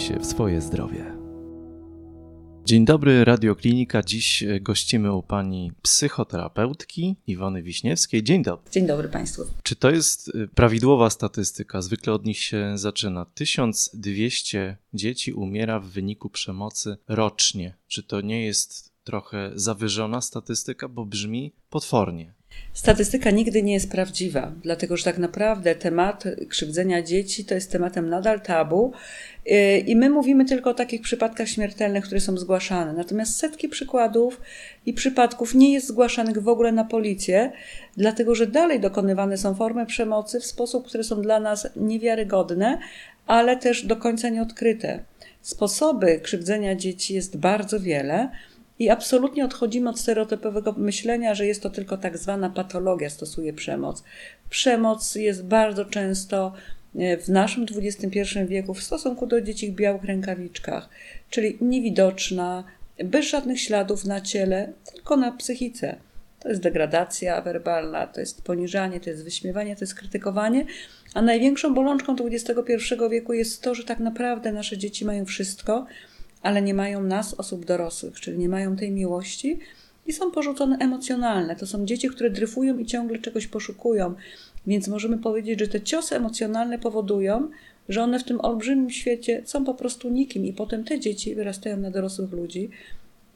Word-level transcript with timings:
się 0.00 0.18
w 0.18 0.26
swoje 0.26 0.60
zdrowie. 0.60 1.20
Dzień 2.64 2.84
dobry, 2.84 3.24
Radioklinika. 3.24 4.02
Dziś 4.02 4.42
e, 4.42 4.60
gościmy 4.60 5.12
u 5.12 5.22
pani 5.22 5.72
psychoterapeutki 5.82 7.16
Iwony 7.26 7.62
Wiśniewskiej. 7.62 8.22
Dzień 8.22 8.42
dobry. 8.42 8.70
Dzień 8.70 8.86
dobry 8.86 9.08
Państwu. 9.08 9.42
Czy 9.62 9.76
to 9.76 9.90
jest 9.90 10.28
e, 10.28 10.48
prawidłowa 10.48 11.10
statystyka? 11.10 11.82
Zwykle 11.82 12.12
od 12.12 12.24
nich 12.24 12.38
się 12.38 12.78
zaczyna. 12.78 13.24
1200 13.24 14.76
dzieci 14.94 15.32
umiera 15.32 15.80
w 15.80 15.86
wyniku 15.86 16.30
przemocy 16.30 16.96
rocznie. 17.08 17.76
Czy 17.88 18.02
to 18.02 18.20
nie 18.20 18.46
jest 18.46 18.92
trochę 19.04 19.50
zawyżona 19.54 20.20
statystyka, 20.20 20.88
bo 20.88 21.06
brzmi 21.06 21.52
potwornie? 21.70 22.34
Statystyka 22.72 23.30
nigdy 23.30 23.62
nie 23.62 23.72
jest 23.72 23.90
prawdziwa, 23.90 24.52
dlatego 24.62 24.96
że 24.96 25.04
tak 25.04 25.18
naprawdę 25.18 25.74
temat 25.74 26.24
krzywdzenia 26.48 27.02
dzieci 27.02 27.44
to 27.44 27.54
jest 27.54 27.72
tematem 27.72 28.08
nadal 28.08 28.40
tabu 28.40 28.92
y, 29.46 29.78
i 29.78 29.96
my 29.96 30.10
mówimy 30.10 30.44
tylko 30.44 30.70
o 30.70 30.74
takich 30.74 31.00
przypadkach 31.00 31.48
śmiertelnych, 31.48 32.04
które 32.04 32.20
są 32.20 32.36
zgłaszane. 32.36 32.92
Natomiast 32.92 33.36
setki 33.36 33.68
przykładów 33.68 34.40
i 34.86 34.92
przypadków 34.92 35.54
nie 35.54 35.72
jest 35.72 35.86
zgłaszanych 35.86 36.42
w 36.42 36.48
ogóle 36.48 36.72
na 36.72 36.84
policję, 36.84 37.52
dlatego 37.96 38.34
że 38.34 38.46
dalej 38.46 38.80
dokonywane 38.80 39.36
są 39.36 39.54
formy 39.54 39.86
przemocy 39.86 40.40
w 40.40 40.46
sposób, 40.46 40.86
które 40.86 41.04
są 41.04 41.22
dla 41.22 41.40
nas 41.40 41.68
niewiarygodne, 41.76 42.78
ale 43.26 43.56
też 43.56 43.86
do 43.86 43.96
końca 43.96 44.28
nieodkryte. 44.28 45.04
Sposoby 45.42 46.20
krzywdzenia 46.22 46.74
dzieci 46.74 47.14
jest 47.14 47.36
bardzo 47.36 47.80
wiele. 47.80 48.30
I 48.80 48.90
absolutnie 48.90 49.44
odchodzimy 49.44 49.90
od 49.90 50.00
stereotypowego 50.00 50.72
myślenia, 50.72 51.34
że 51.34 51.46
jest 51.46 51.62
to 51.62 51.70
tylko 51.70 51.96
tak 51.96 52.18
zwana 52.18 52.50
patologia, 52.50 53.10
stosuje 53.10 53.52
przemoc. 53.52 54.02
Przemoc 54.50 55.14
jest 55.14 55.44
bardzo 55.44 55.84
często 55.84 56.52
e, 56.96 57.16
w 57.16 57.28
naszym 57.28 57.66
XXI 57.76 58.20
wieku 58.46 58.74
w 58.74 58.82
stosunku 58.82 59.26
do 59.26 59.40
dzieci 59.40 59.72
w 59.72 59.74
białych 59.74 60.04
rękawiczkach, 60.04 60.88
czyli 61.30 61.58
niewidoczna, 61.60 62.64
bez 63.04 63.26
żadnych 63.26 63.60
śladów 63.60 64.04
na 64.04 64.20
ciele, 64.20 64.72
tylko 64.94 65.16
na 65.16 65.32
psychice. 65.32 65.96
To 66.38 66.48
jest 66.48 66.60
degradacja 66.60 67.40
werbalna, 67.40 68.06
to 68.06 68.20
jest 68.20 68.42
poniżanie, 68.42 69.00
to 69.00 69.10
jest 69.10 69.24
wyśmiewanie, 69.24 69.76
to 69.76 69.84
jest 69.84 69.94
krytykowanie. 69.94 70.64
A 71.14 71.22
największą 71.22 71.74
bolączką 71.74 72.16
XXI 72.26 72.94
wieku 73.10 73.32
jest 73.32 73.62
to, 73.62 73.74
że 73.74 73.84
tak 73.84 73.98
naprawdę 73.98 74.52
nasze 74.52 74.78
dzieci 74.78 75.04
mają 75.04 75.24
wszystko, 75.24 75.86
ale 76.42 76.62
nie 76.62 76.74
mają 76.74 77.02
nas, 77.02 77.34
osób 77.34 77.64
dorosłych, 77.64 78.20
czyli 78.20 78.38
nie 78.38 78.48
mają 78.48 78.76
tej 78.76 78.90
miłości 78.90 79.58
i 80.06 80.12
są 80.12 80.30
porzucone 80.30 80.76
emocjonalne. 80.78 81.56
To 81.56 81.66
są 81.66 81.86
dzieci, 81.86 82.08
które 82.08 82.30
dryfują 82.30 82.78
i 82.78 82.86
ciągle 82.86 83.18
czegoś 83.18 83.46
poszukują. 83.46 84.14
Więc 84.66 84.88
możemy 84.88 85.18
powiedzieć, 85.18 85.60
że 85.60 85.68
te 85.68 85.80
ciosy 85.80 86.16
emocjonalne 86.16 86.78
powodują, 86.78 87.50
że 87.88 88.02
one 88.02 88.18
w 88.18 88.24
tym 88.24 88.40
olbrzymim 88.40 88.90
świecie 88.90 89.42
są 89.44 89.64
po 89.64 89.74
prostu 89.74 90.10
nikim, 90.10 90.46
i 90.46 90.52
potem 90.52 90.84
te 90.84 91.00
dzieci 91.00 91.34
wyrastają 91.34 91.76
na 91.76 91.90
dorosłych 91.90 92.32
ludzi 92.32 92.70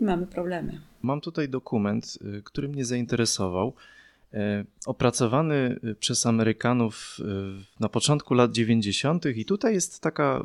i 0.01 0.05
mamy 0.05 0.27
problemy. 0.27 0.81
Mam 1.03 1.21
tutaj 1.21 1.49
dokument, 1.49 2.19
y, 2.39 2.43
który 2.43 2.69
mnie 2.69 2.85
zainteresował. 2.85 3.73
E, 4.35 4.65
opracowany 4.87 5.81
y, 5.85 5.95
przez 5.95 6.27
Amerykanów 6.27 7.17
y, 7.21 7.25
na 7.81 7.89
początku 7.89 8.35
lat 8.35 8.53
90. 8.53 9.27
i 9.27 9.45
tutaj 9.45 9.75
jest 9.75 10.01
taka 10.01 10.45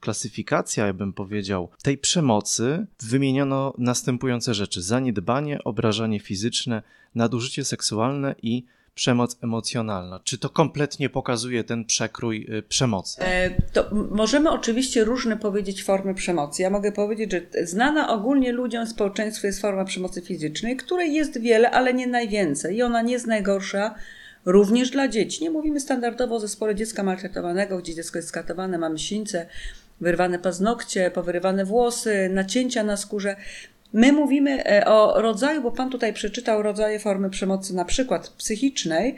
klasyfikacja, 0.00 0.86
ja 0.86 0.92
bym 0.92 1.12
powiedział, 1.12 1.68
tej 1.82 1.98
przemocy. 1.98 2.86
Wymieniono 3.02 3.74
następujące 3.78 4.54
rzeczy: 4.54 4.82
zaniedbanie, 4.82 5.64
obrażanie 5.64 6.20
fizyczne, 6.20 6.82
nadużycie 7.14 7.64
seksualne 7.64 8.34
i 8.42 8.64
przemoc 8.96 9.36
emocjonalna. 9.42 10.20
Czy 10.24 10.38
to 10.38 10.50
kompletnie 10.50 11.10
pokazuje 11.10 11.64
ten 11.64 11.84
przekrój 11.84 12.46
y, 12.58 12.62
przemocy? 12.62 13.22
E, 13.22 13.50
to 13.72 13.88
możemy 14.10 14.50
oczywiście 14.50 15.04
różne 15.04 15.36
powiedzieć 15.36 15.84
formy 15.84 16.14
przemocy. 16.14 16.62
Ja 16.62 16.70
mogę 16.70 16.92
powiedzieć, 16.92 17.32
że 17.32 17.66
znana 17.66 18.08
ogólnie 18.12 18.52
ludziom 18.52 18.86
społeczeństwu 18.86 19.46
jest 19.46 19.60
forma 19.60 19.84
przemocy 19.84 20.22
fizycznej, 20.22 20.76
której 20.76 21.14
jest 21.14 21.40
wiele, 21.40 21.70
ale 21.70 21.94
nie 21.94 22.06
najwięcej 22.06 22.76
i 22.76 22.82
ona 22.82 23.02
nie 23.02 23.12
jest 23.12 23.26
najgorsza 23.26 23.94
również 24.44 24.90
dla 24.90 25.08
dzieci. 25.08 25.42
Nie 25.42 25.50
mówimy 25.50 25.80
standardowo 25.80 26.34
o 26.34 26.40
zespole 26.40 26.74
dziecka 26.74 27.02
maltretowanego, 27.02 27.78
gdzie 27.78 27.94
dziecko 27.94 28.18
jest 28.18 28.28
skatowane, 28.28 28.78
mamy 28.78 28.98
sińce, 28.98 29.46
wyrwane 30.00 30.38
paznokcie, 30.38 31.10
powyrywane 31.10 31.64
włosy, 31.64 32.28
nacięcia 32.32 32.84
na 32.84 32.96
skórze. 32.96 33.36
My 33.96 34.12
mówimy 34.12 34.64
e, 34.64 34.86
o 34.86 35.22
rodzaju, 35.22 35.62
bo 35.62 35.70
Pan 35.70 35.90
tutaj 35.90 36.12
przeczytał 36.12 36.62
rodzaje 36.62 36.98
formy 36.98 37.30
przemocy, 37.30 37.74
na 37.74 37.84
przykład 37.84 38.28
psychicznej, 38.28 39.16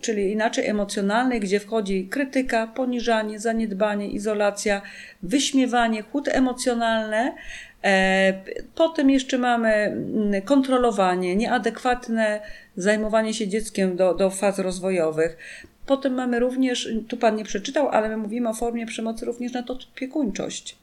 czyli 0.00 0.32
inaczej 0.32 0.66
emocjonalnej, 0.66 1.40
gdzie 1.40 1.60
wchodzi 1.60 2.08
krytyka, 2.08 2.66
poniżanie, 2.66 3.40
zaniedbanie, 3.40 4.08
izolacja, 4.08 4.82
wyśmiewanie, 5.22 6.02
chłód 6.02 6.28
emocjonalne. 6.28 7.34
Potem 8.74 9.10
jeszcze 9.10 9.38
mamy 9.38 9.68
mm, 9.68 10.42
kontrolowanie, 10.42 11.36
nieadekwatne 11.36 12.40
zajmowanie 12.76 13.34
się 13.34 13.48
dzieckiem 13.48 13.96
do, 13.96 14.14
do 14.14 14.30
faz 14.30 14.58
rozwojowych. 14.58 15.36
Potem 15.86 16.14
mamy 16.14 16.40
również, 16.40 16.88
tu 17.08 17.16
Pan 17.16 17.36
nie 17.36 17.44
przeczytał, 17.44 17.88
ale 17.88 18.08
my 18.08 18.16
mówimy 18.16 18.48
o 18.48 18.54
formie 18.54 18.86
przemocy 18.86 19.26
również 19.26 19.52
nad 19.52 19.70
opiekuńczość 19.70 20.76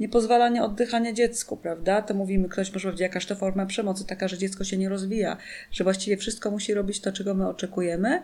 niepozwalanie 0.00 0.62
oddychania 0.62 1.12
dziecku, 1.12 1.56
prawda? 1.56 2.02
To 2.02 2.14
mówimy, 2.14 2.48
ktoś 2.48 2.72
może 2.72 2.88
powiedzieć, 2.88 3.00
jakaż 3.00 3.26
to 3.26 3.36
forma 3.36 3.66
przemocy, 3.66 4.06
taka, 4.06 4.28
że 4.28 4.38
dziecko 4.38 4.64
się 4.64 4.76
nie 4.76 4.88
rozwija, 4.88 5.36
że 5.72 5.84
właściwie 5.84 6.16
wszystko 6.16 6.50
musi 6.50 6.74
robić 6.74 7.00
to, 7.00 7.12
czego 7.12 7.34
my 7.34 7.48
oczekujemy. 7.48 8.22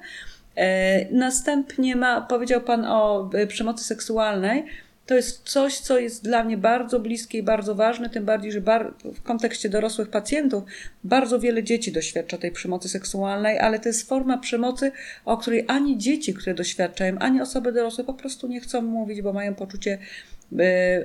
E, 0.57 1.15
następnie 1.15 1.97
ma, 1.97 2.21
powiedział 2.21 2.61
Pan 2.61 2.85
o 2.85 3.31
e, 3.35 3.47
przemocy 3.47 3.85
seksualnej. 3.85 4.65
To 5.07 5.15
jest 5.15 5.43
coś, 5.49 5.79
co 5.79 5.99
jest 5.99 6.25
dla 6.25 6.45
mnie 6.45 6.59
bardzo 6.59 7.01
bliskie 7.01 7.39
i 7.39 7.43
bardzo 7.43 7.75
ważne, 7.75 8.11
tym 8.11 8.25
bardziej, 8.25 8.53
że 8.53 8.61
bar 8.61 8.95
w 9.15 9.23
kontekście 9.23 9.69
dorosłych 9.69 10.09
pacjentów 10.09 10.65
bardzo 11.05 11.41
wiele 11.41 11.63
dzieci 11.63 11.93
doświadcza 11.93 12.39
tej 12.39 12.53
przemocy 12.53 12.89
seksualnej, 12.89 13.59
ale 13.59 13.79
to 13.79 13.89
jest 13.89 14.09
forma 14.09 14.39
przemocy, 14.39 14.93
o 15.25 15.37
której 15.37 15.65
ani 15.69 15.99
dzieci, 15.99 16.35
które 16.35 16.55
doświadczają, 16.55 17.19
ani 17.19 17.41
osoby 17.41 17.73
dorosłe 17.73 18.05
po 18.05 18.15
prostu 18.15 18.49
nie 18.49 18.61
chcą 18.61 18.83
mówić, 18.83 19.23
bo 19.23 19.33
mają 19.33 19.55
poczucie 19.55 19.99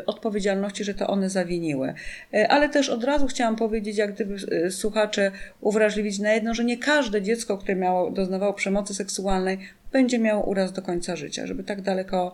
odpowiedzialności, 0.05 0.83
że 0.83 0.93
to 0.93 1.07
one 1.07 1.29
zawiniły. 1.29 1.93
E, 2.33 2.47
ale 2.47 2.69
też 2.69 2.89
od 2.89 3.03
razu 3.03 3.27
chciałam 3.27 3.55
powiedzieć, 3.55 3.97
jak 3.97 4.13
gdyby 4.13 4.35
e, 4.65 4.71
słuchacze 4.71 5.31
uwrażliwić 5.61 6.19
na 6.19 6.33
jedno, 6.33 6.53
że 6.53 6.63
nie 6.63 6.77
każde 6.77 7.21
dziecko, 7.21 7.57
które 7.57 7.75
miało, 7.75 8.11
doznawało 8.11 8.53
przemocy 8.53 8.93
seksualnej, 8.93 9.59
będzie 9.91 10.19
miało 10.19 10.43
uraz 10.43 10.73
do 10.73 10.81
końca 10.81 11.15
życia, 11.15 11.47
żeby 11.47 11.63
tak 11.63 11.81
daleko, 11.81 12.33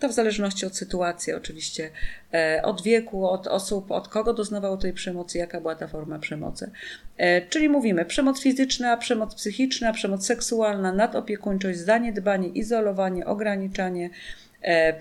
to 0.00 0.08
w 0.08 0.12
zależności 0.12 0.66
od 0.66 0.76
sytuacji 0.76 1.32
oczywiście, 1.32 1.90
od 2.62 2.82
wieku, 2.82 3.28
od 3.28 3.46
osób, 3.46 3.90
od 3.90 4.08
kogo 4.08 4.34
doznawało 4.34 4.76
tej 4.76 4.92
przemocy, 4.92 5.38
jaka 5.38 5.60
była 5.60 5.74
ta 5.74 5.88
forma 5.88 6.18
przemocy. 6.18 6.70
Czyli 7.48 7.68
mówimy 7.68 8.04
przemoc 8.04 8.40
fizyczna, 8.40 8.96
przemoc 8.96 9.34
psychiczna, 9.34 9.92
przemoc 9.92 10.26
seksualna, 10.26 10.92
nadopiekuńczość, 10.92 11.78
zaniedbanie, 11.78 12.48
izolowanie, 12.48 13.26
ograniczanie, 13.26 14.10
E, 14.10 14.43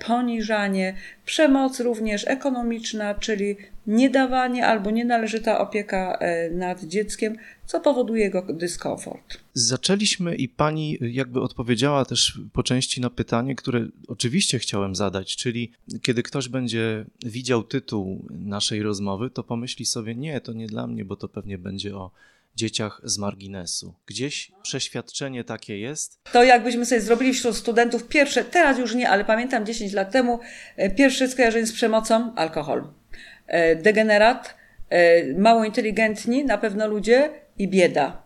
poniżanie, 0.07 0.93
przemoc 1.25 1.79
również 1.79 2.27
ekonomiczna, 2.27 3.15
czyli 3.15 3.55
niedawanie 3.87 4.67
albo 4.67 4.91
nienależyta 4.91 5.59
opieka 5.59 6.17
e, 6.19 6.49
nad 6.49 6.83
dzieckiem, 6.83 7.37
co 7.65 7.79
powoduje 7.79 8.23
jego 8.23 8.41
dyskomfort. 8.41 9.37
Zaczęliśmy 9.53 10.35
i 10.35 10.49
pani 10.49 10.97
jakby 11.01 11.41
odpowiedziała 11.41 12.05
też 12.05 12.39
po 12.53 12.63
części 12.63 13.01
na 13.01 13.09
pytanie, 13.09 13.55
które 13.55 13.87
oczywiście 14.07 14.59
chciałem 14.59 14.95
zadać, 14.95 15.35
czyli 15.35 15.71
kiedy 16.01 16.23
ktoś 16.23 16.49
będzie 16.49 17.05
widział 17.25 17.63
tytuł 17.63 18.25
naszej 18.29 18.83
rozmowy, 18.83 19.29
to 19.29 19.43
pomyśli 19.43 19.85
sobie, 19.85 20.15
nie, 20.15 20.41
to 20.41 20.53
nie 20.53 20.67
dla 20.67 20.87
mnie, 20.87 21.05
bo 21.05 21.15
to 21.15 21.27
pewnie 21.27 21.57
będzie 21.57 21.95
o 21.95 22.11
dzieciach 22.55 23.01
z 23.03 23.17
marginesu. 23.17 23.95
Gdzieś 24.05 24.51
przeświadczenie 24.63 25.43
takie 25.43 25.79
jest? 25.79 26.19
To 26.31 26.43
jakbyśmy 26.43 26.85
sobie 26.85 27.01
zrobili 27.01 27.33
wśród 27.33 27.55
studentów 27.55 28.07
pierwsze, 28.07 28.43
teraz 28.43 28.79
już 28.79 28.95
nie, 28.95 29.09
ale 29.09 29.25
pamiętam 29.25 29.65
10 29.65 29.93
lat 29.93 30.11
temu, 30.11 30.39
e, 30.75 30.89
pierwsze 30.89 31.27
skojarzenie 31.27 31.67
z 31.67 31.73
przemocą, 31.73 32.35
alkohol. 32.35 32.87
E, 33.47 33.75
degenerat, 33.75 34.55
e, 34.89 35.33
mało 35.33 35.65
inteligentni 35.65 36.45
na 36.45 36.57
pewno 36.57 36.87
ludzie 36.87 37.29
i 37.57 37.67
bieda. 37.67 38.23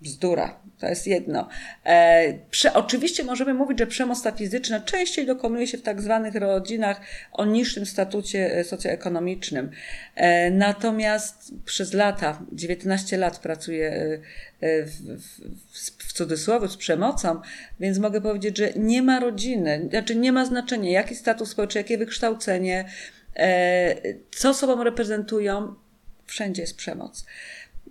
Bzdura. 0.00 0.61
To 0.82 0.88
jest 0.88 1.06
jedno. 1.06 1.48
E, 1.86 2.38
oczywiście 2.74 3.24
możemy 3.24 3.54
mówić, 3.54 3.78
że 3.78 3.86
przemoc 3.86 4.22
ta 4.22 4.32
fizyczna 4.32 4.80
częściej 4.80 5.26
dokonuje 5.26 5.66
się 5.66 5.78
w 5.78 5.82
tak 5.82 6.00
zwanych 6.00 6.34
rodzinach 6.34 7.00
o 7.32 7.44
niższym 7.44 7.86
statucie 7.86 8.56
e, 8.56 8.64
socjoekonomicznym. 8.64 9.70
E, 10.14 10.50
natomiast 10.50 11.54
przez 11.64 11.92
lata, 11.92 12.42
19 12.52 13.18
lat 13.18 13.38
pracuję 13.38 13.88
e, 13.90 14.20
e, 14.60 14.82
w, 14.82 14.92
w, 15.72 16.08
w 16.08 16.12
cudzysłowie 16.12 16.68
z 16.68 16.76
przemocą, 16.76 17.40
więc 17.80 17.98
mogę 17.98 18.20
powiedzieć, 18.20 18.58
że 18.58 18.72
nie 18.76 19.02
ma 19.02 19.20
rodziny, 19.20 19.86
znaczy 19.90 20.16
nie 20.16 20.32
ma 20.32 20.44
znaczenia, 20.44 20.90
jaki 20.90 21.14
status 21.14 21.50
społeczny, 21.50 21.80
jakie 21.80 21.98
wykształcenie, 21.98 22.84
e, 23.36 23.94
co 24.30 24.54
sobą 24.54 24.84
reprezentują, 24.84 25.74
wszędzie 26.26 26.62
jest 26.62 26.76
przemoc. 26.76 27.24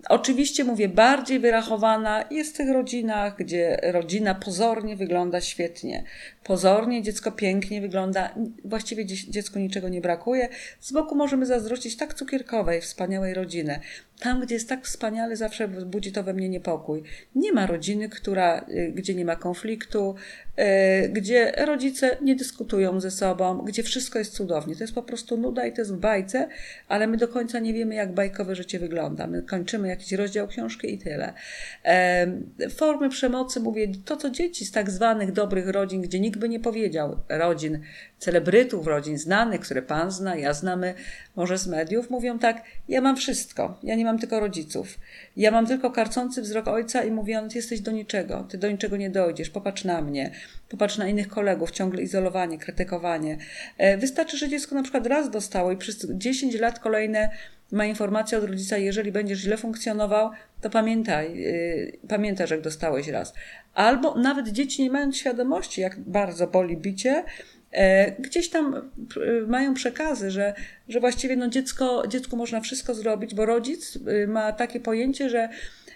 Oczywiście 0.09 0.63
mówię, 0.63 0.89
bardziej 0.89 1.39
wyrachowana 1.39 2.25
jest 2.31 2.53
w 2.53 2.57
tych 2.57 2.69
rodzinach, 2.69 3.37
gdzie 3.37 3.79
rodzina 3.83 4.35
pozornie 4.35 4.95
wygląda 4.95 5.41
świetnie. 5.41 6.03
Pozornie 6.43 7.01
dziecko 7.01 7.31
pięknie 7.31 7.81
wygląda, 7.81 8.35
właściwie 8.65 9.05
dziecku 9.05 9.59
niczego 9.59 9.89
nie 9.89 10.01
brakuje. 10.01 10.49
Z 10.79 10.91
boku 10.91 11.15
możemy 11.15 11.45
zazdrościć 11.45 11.97
tak 11.97 12.13
cukierkowej, 12.13 12.81
wspaniałej 12.81 13.33
rodziny. 13.33 13.79
Tam, 14.21 14.41
gdzie 14.41 14.55
jest 14.55 14.69
tak 14.69 14.85
wspaniale, 14.85 15.35
zawsze 15.35 15.67
budzi 15.67 16.11
to 16.11 16.23
we 16.23 16.33
mnie 16.33 16.49
niepokój. 16.49 17.03
Nie 17.35 17.53
ma 17.53 17.67
rodziny, 17.67 18.09
która, 18.09 18.65
y, 18.69 18.91
gdzie 18.95 19.15
nie 19.15 19.25
ma 19.25 19.35
konfliktu, 19.35 20.15
y, 21.05 21.09
gdzie 21.09 21.51
rodzice 21.57 22.17
nie 22.21 22.35
dyskutują 22.35 22.99
ze 22.99 23.11
sobą, 23.11 23.57
gdzie 23.57 23.83
wszystko 23.83 24.19
jest 24.19 24.33
cudownie. 24.33 24.75
To 24.75 24.83
jest 24.83 24.95
po 24.95 25.03
prostu 25.03 25.37
nuda 25.37 25.65
i 25.65 25.73
to 25.73 25.81
jest 25.81 25.93
w 25.93 25.97
bajce, 25.97 26.47
ale 26.87 27.07
my 27.07 27.17
do 27.17 27.27
końca 27.27 27.59
nie 27.59 27.73
wiemy, 27.73 27.95
jak 27.95 28.13
bajkowe 28.13 28.55
życie 28.55 28.79
wygląda. 28.79 29.27
My 29.27 29.41
kończymy 29.43 29.87
jakiś 29.87 30.11
rozdział 30.11 30.47
książki 30.47 30.93
i 30.93 30.97
tyle. 30.97 31.33
Formy 32.75 33.09
przemocy, 33.09 33.59
mówię, 33.59 33.87
to 34.05 34.17
co 34.17 34.29
dzieci 34.29 34.65
z 34.65 34.71
tak 34.71 34.89
zwanych 34.89 35.31
dobrych 35.31 35.67
rodzin, 35.67 36.01
gdzie 36.01 36.19
nikt 36.19 36.30
by 36.37 36.49
nie 36.49 36.59
powiedział, 36.59 37.17
rodzin, 37.29 37.79
celebrytów, 38.19 38.87
rodzin 38.87 39.17
znanych, 39.17 39.61
które 39.61 39.81
pan 39.81 40.11
zna, 40.11 40.35
ja 40.35 40.53
znamy, 40.53 40.93
może 41.35 41.57
z 41.57 41.67
mediów, 41.67 42.09
mówią 42.09 42.39
tak, 42.39 42.63
ja 42.87 43.01
mam 43.01 43.15
wszystko, 43.15 43.79
ja 43.83 43.95
nie 43.95 44.05
mam 44.05 44.19
tylko 44.19 44.39
rodziców. 44.39 44.99
Ja 45.37 45.51
mam 45.51 45.67
tylko 45.67 45.91
karcący 45.91 46.41
wzrok 46.41 46.67
ojca 46.67 47.03
i 47.03 47.11
mówię, 47.11 47.47
jesteś 47.55 47.81
do 47.81 47.91
niczego, 47.91 48.43
ty 48.49 48.57
do 48.57 48.71
niczego 48.71 48.97
nie 48.97 49.09
dojdziesz, 49.09 49.49
popatrz 49.49 49.83
na 49.83 50.01
mnie, 50.01 50.31
popatrz 50.69 50.97
na 50.97 51.07
innych 51.07 51.27
kolegów, 51.27 51.71
ciągle 51.71 52.01
izolowanie, 52.01 52.57
krytykowanie. 52.57 53.37
E, 53.77 53.97
wystarczy, 53.97 54.37
że 54.37 54.49
dziecko 54.49 54.75
na 54.75 54.83
przykład 54.83 55.07
raz 55.07 55.29
dostało 55.29 55.71
i 55.71 55.77
przez 55.77 56.07
10 56.09 56.59
lat 56.59 56.79
kolejne 56.79 57.29
ma 57.71 57.85
informację 57.85 58.37
od 58.37 58.43
rodzica, 58.43 58.77
jeżeli 58.77 59.11
będziesz 59.11 59.39
źle 59.39 59.57
funkcjonował, 59.57 60.29
to 60.61 60.69
pamiętaj, 60.69 61.37
yy, 61.37 61.97
pamiętaj, 62.07 62.47
że 62.47 62.55
jak 62.55 62.63
dostałeś 62.63 63.07
raz. 63.07 63.33
Albo 63.73 64.15
nawet 64.15 64.47
dzieci 64.47 64.83
nie 64.83 64.91
mając 64.91 65.17
świadomości, 65.17 65.81
jak 65.81 65.99
bardzo 65.99 66.47
boli 66.47 66.77
bicie, 66.77 67.23
E, 67.71 68.11
gdzieś 68.11 68.49
tam 68.49 68.75
e, 68.75 68.81
mają 69.47 69.73
przekazy, 69.73 70.31
że, 70.31 70.53
że 70.89 70.99
właściwie 70.99 71.35
no 71.35 71.49
dziecko, 71.49 72.07
dziecku 72.07 72.37
można 72.37 72.61
wszystko 72.61 72.93
zrobić, 72.93 73.35
bo 73.35 73.45
rodzic 73.45 73.95
y, 73.95 74.27
ma 74.27 74.51
takie 74.51 74.79
pojęcie, 74.79 75.29
że 75.29 75.49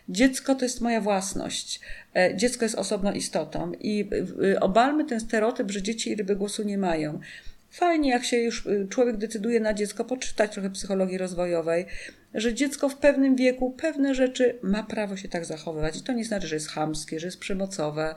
dziecko 0.10 0.56
to 0.56 0.66
jest 0.66 0.82
moja 0.82 1.02
własność. 1.02 1.80
E, 2.16 2.36
dziecko 2.36 2.66
jest 2.66 2.76
osobną 2.76 3.12
istotą 3.12 3.72
i 3.80 4.10
y, 4.44 4.60
obalmy 4.60 5.06
ten 5.06 5.20
stereotyp, 5.20 5.72
że 5.72 5.82
dzieci 5.82 6.16
ryby 6.16 6.36
głosu 6.36 6.64
nie 6.64 6.78
mają. 6.78 7.20
Fajnie, 7.76 8.10
jak 8.10 8.24
się 8.24 8.38
już 8.38 8.66
y, 8.66 8.88
człowiek 8.90 9.18
decyduje 9.18 9.60
na 9.60 9.74
dziecko, 9.74 10.06
poczytać 10.06 10.54
trochę 10.54 10.70
psychologii 10.70 11.18
rozwojowej, 11.18 11.86
że 12.36 12.54
dziecko 12.54 12.90
w 12.90 12.98
pewnym 12.98 13.36
wieku 13.36 13.72
pewne 13.72 14.16
rzeczy 14.16 14.60
ma 14.62 14.84
prawo 14.84 15.18
się 15.18 15.30
tak 15.30 15.46
zachowywać. 15.46 15.98
I 15.98 16.02
to 16.02 16.14
nie 16.14 16.26
znaczy, 16.26 16.48
że 16.48 16.56
jest 16.56 16.70
chamskie, 16.70 17.20
że 17.20 17.28
jest 17.28 17.40
przemocowe, 17.40 18.16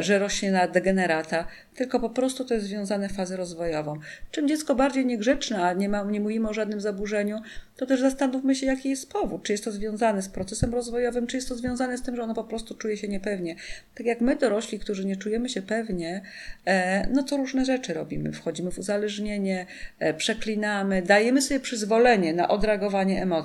że 0.00 0.18
rośnie 0.18 0.52
na 0.52 0.68
degenerata 0.68 1.46
tylko 1.80 2.00
po 2.00 2.10
prostu 2.10 2.44
to 2.44 2.54
jest 2.54 2.66
związane 2.66 3.08
z 3.08 3.12
fazą 3.12 3.36
rozwojową. 3.36 3.98
Czym 4.30 4.48
dziecko 4.48 4.74
bardziej 4.74 5.06
niegrzeczne, 5.06 5.62
a 5.62 5.72
nie, 5.72 5.88
ma, 5.88 6.04
nie 6.04 6.20
mówimy 6.20 6.48
o 6.48 6.54
żadnym 6.54 6.80
zaburzeniu, 6.80 7.40
to 7.76 7.86
też 7.86 8.00
zastanówmy 8.00 8.54
się, 8.54 8.66
jaki 8.66 8.90
jest 8.90 9.12
powód. 9.12 9.42
Czy 9.42 9.52
jest 9.52 9.64
to 9.64 9.72
związane 9.72 10.22
z 10.22 10.28
procesem 10.28 10.74
rozwojowym, 10.74 11.26
czy 11.26 11.36
jest 11.36 11.48
to 11.48 11.54
związane 11.54 11.98
z 11.98 12.02
tym, 12.02 12.16
że 12.16 12.22
ono 12.22 12.34
po 12.34 12.44
prostu 12.44 12.74
czuje 12.74 12.96
się 12.96 13.08
niepewnie. 13.08 13.56
Tak 13.94 14.06
jak 14.06 14.20
my, 14.20 14.36
dorośli, 14.36 14.78
którzy 14.78 15.04
nie 15.04 15.16
czujemy 15.16 15.48
się 15.48 15.62
pewnie, 15.62 16.22
e, 16.64 17.08
no 17.08 17.22
to 17.22 17.36
różne 17.36 17.64
rzeczy 17.64 17.94
robimy. 17.94 18.32
Wchodzimy 18.32 18.70
w 18.70 18.78
uzależnienie, 18.78 19.66
e, 19.98 20.14
przeklinamy, 20.14 21.02
dajemy 21.02 21.42
sobie 21.42 21.60
przyzwolenie 21.60 22.34
na 22.34 22.48
odreagowanie 22.48 23.22
emocji. 23.22 23.39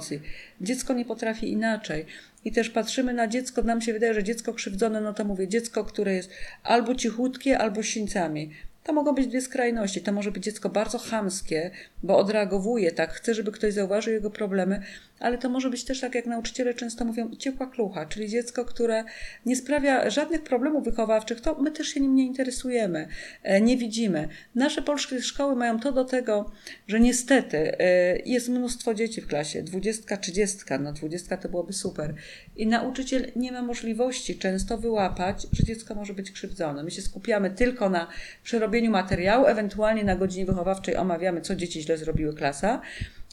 Dziecko 0.61 0.93
nie 0.93 1.05
potrafi 1.05 1.51
inaczej 1.51 2.05
i 2.45 2.51
też 2.51 2.69
patrzymy 2.69 3.13
na 3.13 3.27
dziecko, 3.27 3.61
nam 3.61 3.81
się 3.81 3.93
wydaje, 3.93 4.13
że 4.13 4.23
dziecko 4.23 4.53
krzywdzone, 4.53 5.01
no 5.01 5.13
to 5.13 5.25
mówię, 5.25 5.47
dziecko, 5.47 5.83
które 5.83 6.13
jest 6.13 6.29
albo 6.63 6.95
cichutkie, 6.95 7.57
albo 7.57 7.83
sińcami. 7.83 8.51
To 8.85 8.93
mogą 8.93 9.13
być 9.13 9.27
dwie 9.27 9.41
skrajności. 9.41 10.01
To 10.01 10.11
może 10.11 10.31
być 10.31 10.43
dziecko 10.43 10.69
bardzo 10.69 10.97
chamskie, 10.97 11.71
bo 12.03 12.17
odreagowuje 12.17 12.91
tak, 12.91 13.13
chce, 13.13 13.33
żeby 13.33 13.51
ktoś 13.51 13.73
zauważył 13.73 14.13
jego 14.13 14.31
problemy, 14.31 14.81
ale 15.19 15.37
to 15.37 15.49
może 15.49 15.69
być 15.69 15.83
też 15.83 15.99
tak, 15.99 16.15
jak 16.15 16.25
nauczyciele 16.25 16.73
często 16.73 17.05
mówią, 17.05 17.31
ciepła 17.39 17.67
klucha, 17.67 18.05
czyli 18.05 18.29
dziecko, 18.29 18.65
które 18.65 19.03
nie 19.45 19.55
sprawia 19.55 20.09
żadnych 20.09 20.43
problemów 20.43 20.83
wychowawczych, 20.83 21.41
to 21.41 21.61
my 21.61 21.71
też 21.71 21.87
się 21.87 21.99
nim 21.99 22.15
nie 22.15 22.25
interesujemy, 22.25 23.07
e, 23.43 23.61
nie 23.61 23.77
widzimy. 23.77 24.27
Nasze 24.55 24.81
polskie 24.81 25.21
szkoły 25.21 25.55
mają 25.55 25.79
to 25.79 25.91
do 25.91 26.05
tego, 26.05 26.51
że 26.87 26.99
niestety 26.99 27.79
e, 27.79 28.19
jest 28.19 28.49
mnóstwo 28.49 28.93
dzieci 28.93 29.21
w 29.21 29.27
klasie, 29.27 29.63
dwudziestka, 29.63 30.17
trzydziestka, 30.17 30.77
no 30.77 30.93
dwudziestka 30.93 31.37
to 31.37 31.49
byłoby 31.49 31.73
super. 31.73 32.13
I 32.55 32.67
nauczyciel 32.67 33.31
nie 33.35 33.51
ma 33.51 33.61
możliwości 33.61 34.39
często 34.39 34.77
wyłapać, 34.77 35.47
że 35.51 35.63
dziecko 35.63 35.95
może 35.95 36.13
być 36.13 36.31
krzywdzone. 36.31 36.83
My 36.83 36.91
się 36.91 37.01
skupiamy 37.01 37.49
tylko 37.49 37.89
na 37.89 38.07
przerobieniu 38.43 38.74
materiału, 38.81 39.45
ewentualnie 39.45 40.03
na 40.03 40.15
godzinie 40.15 40.45
wychowawczej 40.45 40.95
omawiamy, 40.95 41.41
co 41.41 41.55
dzieci 41.55 41.81
źle 41.81 41.97
zrobiły 41.97 42.33
klasa, 42.33 42.81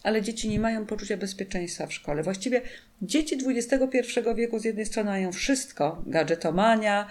ale 0.03 0.23
dzieci 0.23 0.49
nie 0.49 0.61
mają 0.61 0.87
poczucia 0.87 1.17
bezpieczeństwa 1.17 1.87
w 1.87 1.93
szkole. 1.93 2.23
Właściwie 2.23 2.61
dzieci 3.03 3.39
XXI 3.47 4.21
wieku 4.37 4.59
z 4.59 4.65
jednej 4.65 4.87
strony 4.87 5.11
mają 5.11 5.33
wszystko, 5.33 6.03
gadżetomania, 6.07 7.07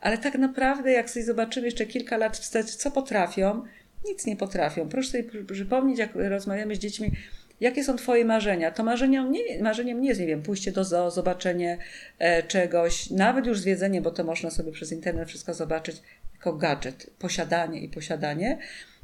ale 0.00 0.18
tak 0.18 0.34
naprawdę, 0.34 0.92
jak 0.92 1.10
sobie 1.10 1.24
zobaczymy 1.24 1.66
jeszcze 1.66 1.86
kilka 1.86 2.16
lat 2.16 2.36
wstecz, 2.36 2.66
co 2.66 2.90
potrafią, 2.90 3.62
nic 4.04 4.26
nie 4.26 4.36
potrafią. 4.36 4.88
Proszę 4.88 5.08
sobie 5.08 5.44
przypomnieć, 5.52 5.98
jak 5.98 6.10
rozmawiamy 6.14 6.76
z 6.76 6.78
dziećmi, 6.78 7.12
jakie 7.60 7.84
są 7.84 7.96
Twoje 7.96 8.24
marzenia. 8.24 8.70
To 8.70 8.84
marzeniem 8.84 9.32
nie, 9.32 9.62
marzeniem 9.62 10.00
nie 10.00 10.08
jest, 10.08 10.20
nie 10.20 10.26
wiem, 10.26 10.42
pójście 10.42 10.72
do 10.72 10.84
zoo, 10.84 11.10
zobaczenie 11.10 11.78
e, 12.18 12.42
czegoś, 12.42 13.10
nawet 13.10 13.46
już 13.46 13.60
zwiedzenie, 13.60 14.00
bo 14.00 14.10
to 14.10 14.24
można 14.24 14.50
sobie 14.50 14.72
przez 14.72 14.92
internet 14.92 15.28
wszystko 15.28 15.54
zobaczyć, 15.54 16.02
jako 16.44 16.58
gadżet, 16.58 17.10
posiadanie 17.18 17.80
i 17.80 17.88
posiadanie. 17.88 18.58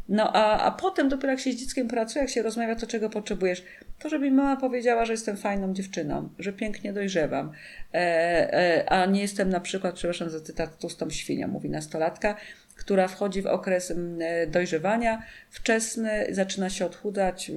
No 0.08 0.32
a, 0.32 0.58
a 0.58 0.70
potem 0.70 1.08
dopiero 1.08 1.30
jak 1.30 1.40
się 1.40 1.52
z 1.52 1.56
dzieckiem 1.56 1.88
pracuje, 1.88 2.22
jak 2.22 2.30
się 2.30 2.42
rozmawia, 2.42 2.76
to 2.76 2.86
czego 2.86 3.10
potrzebujesz? 3.10 3.64
To, 3.98 4.08
żeby 4.08 4.24
mi 4.24 4.36
mama 4.36 4.56
powiedziała, 4.56 5.04
że 5.04 5.12
jestem 5.12 5.36
fajną 5.36 5.74
dziewczyną, 5.74 6.28
że 6.38 6.52
pięknie 6.52 6.92
dojrzewam, 6.92 7.52
e, 7.94 7.98
e, 7.98 8.92
a 8.92 9.06
nie 9.06 9.20
jestem 9.20 9.50
na 9.50 9.60
przykład, 9.60 9.94
przepraszam 9.94 10.30
za 10.30 10.40
cytat, 10.40 10.78
tłustą 10.78 11.10
świnią, 11.10 11.48
mówi 11.48 11.70
nastolatka, 11.70 12.36
która 12.76 13.08
wchodzi 13.08 13.42
w 13.42 13.46
okres 13.46 13.90
e, 13.90 14.46
dojrzewania 14.46 15.22
wczesny, 15.50 16.26
zaczyna 16.30 16.70
się 16.70 16.86
odchudzać, 16.86 17.50
e, 17.50 17.54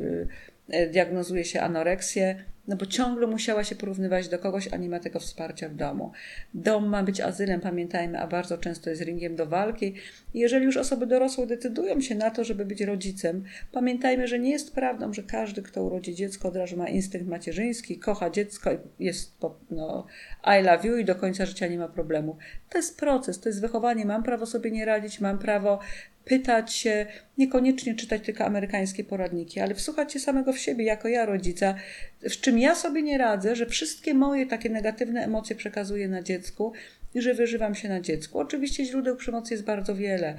diagnozuje 0.91 1.45
się 1.45 1.61
anoreksję, 1.61 2.43
no 2.67 2.75
bo 2.75 2.85
ciągle 2.85 3.27
musiała 3.27 3.63
się 3.63 3.75
porównywać 3.75 4.29
do 4.29 4.39
kogoś, 4.39 4.67
a 4.71 4.77
nie 4.77 4.89
ma 4.89 4.99
tego 4.99 5.19
wsparcia 5.19 5.69
w 5.69 5.75
domu. 5.75 6.11
Dom 6.53 6.87
ma 6.87 7.03
być 7.03 7.21
azylem, 7.21 7.61
pamiętajmy, 7.61 8.19
a 8.19 8.27
bardzo 8.27 8.57
często 8.57 8.89
jest 8.89 9.01
ringiem 9.01 9.35
do 9.35 9.45
walki. 9.45 9.95
I 10.33 10.39
jeżeli 10.39 10.65
już 10.65 10.77
osoby 10.77 11.07
dorosłe 11.07 11.47
decydują 11.47 12.01
się 12.01 12.15
na 12.15 12.31
to, 12.31 12.43
żeby 12.43 12.65
być 12.65 12.81
rodzicem, 12.81 13.43
pamiętajmy, 13.71 14.27
że 14.27 14.39
nie 14.39 14.51
jest 14.51 14.75
prawdą, 14.75 15.13
że 15.13 15.23
każdy, 15.23 15.61
kto 15.61 15.83
urodzi 15.83 16.15
dziecko, 16.15 16.47
od 16.47 16.55
razu 16.55 16.77
ma 16.77 16.89
instynkt 16.89 17.27
macierzyński, 17.27 17.99
kocha 17.99 18.29
dziecko 18.29 18.71
i 18.71 18.77
jest 18.99 19.37
no, 19.71 20.07
I 20.59 20.63
love 20.63 20.87
you 20.87 20.97
i 20.97 21.05
do 21.05 21.15
końca 21.15 21.45
życia 21.45 21.67
nie 21.67 21.77
ma 21.77 21.87
problemu. 21.87 22.37
To 22.69 22.77
jest 22.77 22.99
proces, 22.99 23.39
to 23.39 23.49
jest 23.49 23.61
wychowanie. 23.61 24.05
Mam 24.05 24.23
prawo 24.23 24.45
sobie 24.45 24.71
nie 24.71 24.85
radzić, 24.85 25.19
mam 25.19 25.39
prawo 25.39 25.79
pytać 26.25 26.73
się, 26.73 27.05
niekoniecznie 27.37 27.95
czytać 27.95 28.21
tylko 28.25 28.45
amerykańskie 28.45 29.03
poradniki, 29.03 29.59
ale 29.59 29.75
wsłuchać 29.75 30.13
się 30.13 30.19
samego 30.19 30.53
w 30.53 30.59
siebie, 30.59 30.85
jako 30.85 31.07
ja 31.07 31.25
rodzica, 31.25 31.75
z 32.21 32.37
czym 32.41 32.59
ja 32.59 32.75
sobie 32.75 33.01
nie 33.01 33.17
radzę, 33.17 33.55
że 33.55 33.65
wszystkie 33.65 34.13
moje 34.13 34.45
takie 34.45 34.69
negatywne 34.69 35.23
emocje 35.23 35.55
przekazuję 35.55 36.07
na 36.07 36.21
dziecku 36.21 36.73
i 37.15 37.21
że 37.21 37.33
wyżywam 37.33 37.75
się 37.75 37.89
na 37.89 38.01
dziecku. 38.01 38.39
Oczywiście 38.39 38.85
źródeł 38.85 39.15
przemocy 39.15 39.53
jest 39.53 39.63
bardzo 39.63 39.95
wiele, 39.95 40.35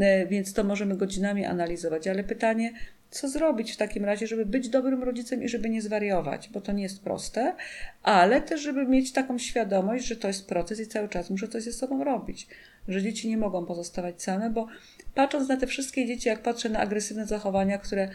e, 0.00 0.26
więc 0.26 0.52
to 0.52 0.64
możemy 0.64 0.96
godzinami 0.96 1.44
analizować, 1.44 2.08
ale 2.08 2.24
pytanie, 2.24 2.72
co 3.12 3.28
zrobić 3.28 3.72
w 3.72 3.76
takim 3.76 4.04
razie, 4.04 4.26
żeby 4.26 4.46
być 4.46 4.68
dobrym 4.68 5.02
rodzicem 5.02 5.42
i 5.42 5.48
żeby 5.48 5.70
nie 5.70 5.82
zwariować, 5.82 6.48
bo 6.48 6.60
to 6.60 6.72
nie 6.72 6.82
jest 6.82 7.02
proste, 7.02 7.54
ale 8.02 8.42
też, 8.42 8.60
żeby 8.60 8.86
mieć 8.86 9.12
taką 9.12 9.38
świadomość, 9.38 10.04
że 10.04 10.16
to 10.16 10.28
jest 10.28 10.48
proces 10.48 10.80
i 10.80 10.86
cały 10.86 11.08
czas 11.08 11.30
muszę 11.30 11.48
coś 11.48 11.62
ze 11.62 11.72
sobą 11.72 12.04
robić, 12.04 12.46
że 12.88 13.02
dzieci 13.02 13.28
nie 13.28 13.36
mogą 13.36 13.66
pozostawać 13.66 14.22
same, 14.22 14.50
bo 14.50 14.66
patrząc 15.14 15.48
na 15.48 15.56
te 15.56 15.66
wszystkie 15.66 16.06
dzieci, 16.06 16.28
jak 16.28 16.42
patrzę 16.42 16.68
na 16.68 16.78
agresywne 16.78 17.26
zachowania, 17.26 17.78
które 17.78 18.08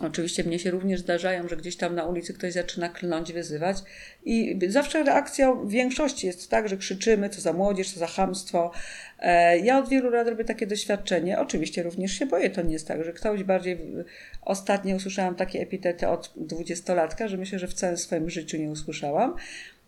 Oczywiście 0.00 0.44
mnie 0.44 0.58
się 0.58 0.70
również 0.70 1.00
zdarzają, 1.00 1.48
że 1.48 1.56
gdzieś 1.56 1.76
tam 1.76 1.94
na 1.94 2.04
ulicy 2.04 2.34
ktoś 2.34 2.52
zaczyna 2.52 2.88
klnąć, 2.88 3.32
wyzywać 3.32 3.76
i 4.24 4.58
zawsze 4.68 5.04
reakcją 5.04 5.66
w 5.66 5.70
większości 5.70 6.26
jest 6.26 6.50
tak, 6.50 6.68
że 6.68 6.76
krzyczymy, 6.76 7.28
co 7.28 7.40
za 7.40 7.52
młodzież, 7.52 7.92
co 7.92 8.00
za 8.00 8.06
chamstwo. 8.06 8.70
E, 9.18 9.58
ja 9.58 9.78
od 9.78 9.88
wielu 9.88 10.10
lat 10.10 10.28
robię 10.28 10.44
takie 10.44 10.66
doświadczenie. 10.66 11.38
Oczywiście 11.38 11.82
również 11.82 12.12
się 12.12 12.26
boję, 12.26 12.50
to 12.50 12.62
nie 12.62 12.72
jest 12.72 12.88
tak, 12.88 13.04
że 13.04 13.12
ktoś 13.12 13.44
bardziej... 13.44 13.78
Ostatnio 14.42 14.96
usłyszałam 14.96 15.34
takie 15.34 15.60
epitety 15.60 16.08
od 16.08 16.32
dwudziestolatka, 16.36 17.28
że 17.28 17.36
myślę, 17.36 17.58
że 17.58 17.68
w 17.68 17.74
całym 17.74 17.96
swoim 17.96 18.30
życiu 18.30 18.56
nie 18.56 18.70
usłyszałam. 18.70 19.36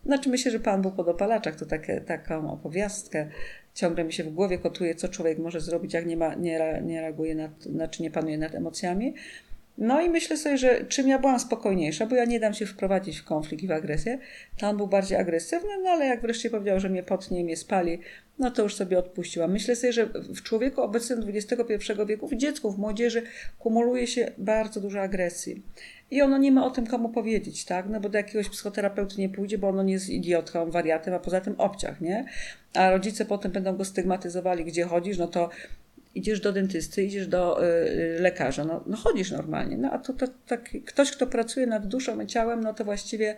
Znaczy 0.05 0.29
myślę, 0.29 0.51
że 0.51 0.59
Pan 0.59 0.81
był 0.81 0.91
po 0.91 1.03
dopalaczach, 1.03 1.55
to 1.55 1.65
takie, 1.65 2.01
taką 2.01 2.51
opowiastkę 2.51 3.27
ciągle 3.73 4.03
mi 4.03 4.13
się 4.13 4.23
w 4.23 4.33
głowie 4.33 4.57
kotuje, 4.57 4.95
co 4.95 5.09
człowiek 5.09 5.39
może 5.39 5.61
zrobić, 5.61 5.93
jak 5.93 6.05
nie, 6.05 6.17
ma, 6.17 6.35
nie, 6.35 6.81
nie 6.85 7.01
reaguje, 7.01 7.35
nad, 7.35 7.63
znaczy 7.63 8.03
nie 8.03 8.11
panuje 8.11 8.37
nad 8.37 8.55
emocjami. 8.55 9.13
No 9.77 10.01
i 10.01 10.09
myślę 10.09 10.37
sobie, 10.37 10.57
że 10.57 10.85
czym 10.85 11.07
ja 11.07 11.19
byłam 11.19 11.39
spokojniejsza, 11.39 12.05
bo 12.05 12.15
ja 12.15 12.25
nie 12.25 12.39
dam 12.39 12.53
się 12.53 12.65
wprowadzić 12.65 13.19
w 13.19 13.23
konflikt 13.23 13.63
i 13.63 13.67
w 13.67 13.71
agresję. 13.71 14.19
Tam 14.57 14.77
był 14.77 14.87
bardziej 14.87 15.17
agresywny, 15.17 15.69
no 15.83 15.89
ale 15.89 16.05
jak 16.05 16.21
wreszcie 16.21 16.49
powiedział, 16.49 16.79
że 16.79 16.89
mnie 16.89 17.03
potnie, 17.03 17.43
mnie 17.43 17.57
spali, 17.57 17.99
no 18.39 18.51
to 18.51 18.63
już 18.63 18.75
sobie 18.75 18.99
odpuściłam. 18.99 19.51
Myślę 19.51 19.75
sobie, 19.75 19.93
że 19.93 20.05
w 20.05 20.41
człowieku 20.43 20.81
obecnym 20.81 21.23
XXI 21.27 21.93
wieku, 22.07 22.27
w 22.27 22.35
dziecku, 22.35 22.71
w 22.71 22.77
młodzieży 22.77 23.21
kumuluje 23.59 24.07
się 24.07 24.31
bardzo 24.37 24.81
dużo 24.81 25.01
agresji. 25.01 25.61
I 26.11 26.21
ono 26.21 26.37
nie 26.37 26.51
ma 26.51 26.65
o 26.65 26.71
tym 26.71 26.87
komu 26.87 27.09
powiedzieć, 27.09 27.65
tak? 27.65 27.89
No 27.89 27.99
bo 27.99 28.09
do 28.09 28.17
jakiegoś 28.17 28.49
psychoterapeuty 28.49 29.15
nie 29.17 29.29
pójdzie, 29.29 29.57
bo 29.57 29.67
ono 29.69 29.83
nie 29.83 29.93
jest 29.93 30.09
idiotką, 30.09 30.71
wariatem, 30.71 31.13
a 31.13 31.19
poza 31.19 31.41
tym 31.41 31.55
obciach, 31.57 32.01
nie? 32.01 32.25
A 32.73 32.91
rodzice 32.91 33.25
potem 33.25 33.51
będą 33.51 33.77
go 33.77 33.85
stygmatyzowali, 33.85 34.65
gdzie 34.65 34.83
chodzisz, 34.83 35.17
no 35.17 35.27
to 35.27 35.49
idziesz 36.15 36.39
do 36.39 36.51
dentysty, 36.51 37.03
idziesz 37.03 37.27
do 37.27 37.63
y, 37.65 38.19
lekarza, 38.19 38.65
no, 38.65 38.83
no 38.87 38.97
chodzisz 38.97 39.31
normalnie. 39.31 39.77
No 39.77 39.91
a 39.91 39.99
to, 39.99 40.13
to, 40.13 40.27
tak, 40.47 40.69
ktoś, 40.85 41.11
kto 41.11 41.27
pracuje 41.27 41.67
nad 41.67 41.87
duszą 41.87 42.21
i 42.21 42.27
ciałem, 42.27 42.61
no 42.61 42.73
to 42.73 42.83
właściwie, 42.83 43.35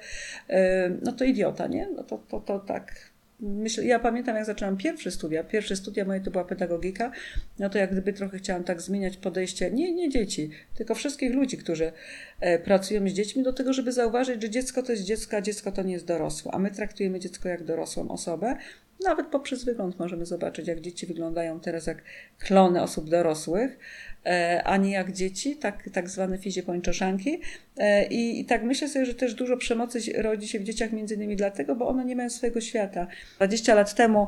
y, 0.50 0.56
no 1.04 1.12
to 1.12 1.24
idiota, 1.24 1.68
nie? 1.68 1.88
No 1.96 2.04
to, 2.04 2.18
to, 2.18 2.40
to 2.40 2.60
tak 2.60 3.16
Myślę, 3.40 3.86
ja 3.86 4.00
pamiętam, 4.00 4.36
jak 4.36 4.46
zaczęłam 4.46 4.78
pierwsze 4.78 5.12
studia. 5.12 5.44
Pierwsze 5.44 5.76
studia 5.76 6.06
moje 6.06 6.22
to 6.22 6.32
była 6.32 6.44
pedagogika. 6.44 7.12
No 7.60 7.70
to 7.70 7.78
jak 7.78 7.92
gdyby 7.92 8.14
trochę 8.14 8.38
chciałam 8.38 8.64
tak 8.64 8.82
zmieniać 8.82 9.18
podejście, 9.18 9.72
nie, 9.72 9.94
nie 9.94 10.10
dzieci, 10.10 10.50
tylko 10.76 10.96
wszystkich 10.96 11.34
ludzi, 11.34 11.58
którzy 11.58 11.92
e, 12.40 12.60
pracują 12.60 13.10
z 13.10 13.12
dziećmi, 13.12 13.44
do 13.44 13.54
tego, 13.54 13.74
żeby 13.74 13.92
zauważyć, 13.92 14.42
że 14.42 14.50
dziecko 14.50 14.84
to 14.84 14.92
jest 14.92 15.04
dziecko, 15.04 15.38
a 15.38 15.42
dziecko 15.42 15.72
to 15.72 15.84
nie 15.84 15.94
jest 15.94 16.06
dorosłe. 16.06 16.52
A 16.52 16.60
my 16.60 16.72
traktujemy 16.72 17.20
dziecko 17.20 17.50
jak 17.50 17.64
dorosłą 17.64 18.10
osobę. 18.10 18.56
Nawet 19.04 19.28
poprzez 19.28 19.64
wygląd 19.64 20.00
możemy 20.00 20.26
zobaczyć, 20.26 20.68
jak 20.68 20.82
dzieci 20.82 21.08
wyglądają 21.08 21.60
teraz 21.60 21.88
jak 21.88 22.04
klony 22.40 22.82
osób 22.82 23.10
dorosłych. 23.10 23.80
E, 24.26 24.62
a 24.64 24.78
nie 24.78 24.92
jak 24.92 25.12
dzieci, 25.12 25.56
tak, 25.56 25.90
tak 25.94 26.10
zwane 26.10 26.38
fizie 26.38 26.64
pończoszanki. 26.64 27.42
E, 27.78 28.06
I, 28.06 28.40
I 28.40 28.46
tak 28.46 28.64
myślę 28.64 28.88
sobie, 28.88 29.06
że 29.06 29.14
też 29.14 29.34
dużo 29.34 29.58
przemocy 29.58 30.00
rodzi 30.22 30.48
się 30.48 30.60
w 30.60 30.64
dzieciach 30.64 30.92
między 30.92 31.16
innymi 31.16 31.36
dlatego, 31.36 31.76
bo 31.76 31.88
one 31.88 32.06
nie 32.06 32.16
mają 32.16 32.30
swojego 32.30 32.62
świata. 32.62 33.08
20 33.36 33.76
lat 33.76 33.96
temu 33.96 34.28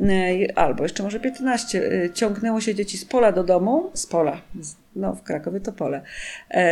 e, 0.00 0.58
albo 0.58 0.82
jeszcze 0.82 1.02
może 1.02 1.20
15, 1.20 2.10
ciągnęło 2.14 2.60
się 2.60 2.74
dzieci 2.74 2.98
z 2.98 3.04
pola 3.04 3.32
do 3.32 3.44
domu, 3.44 3.90
z 3.94 4.06
pola, 4.06 4.42
no 4.96 5.14
w 5.14 5.22
Krakowie 5.22 5.60
to 5.60 5.72
pole, 5.72 6.02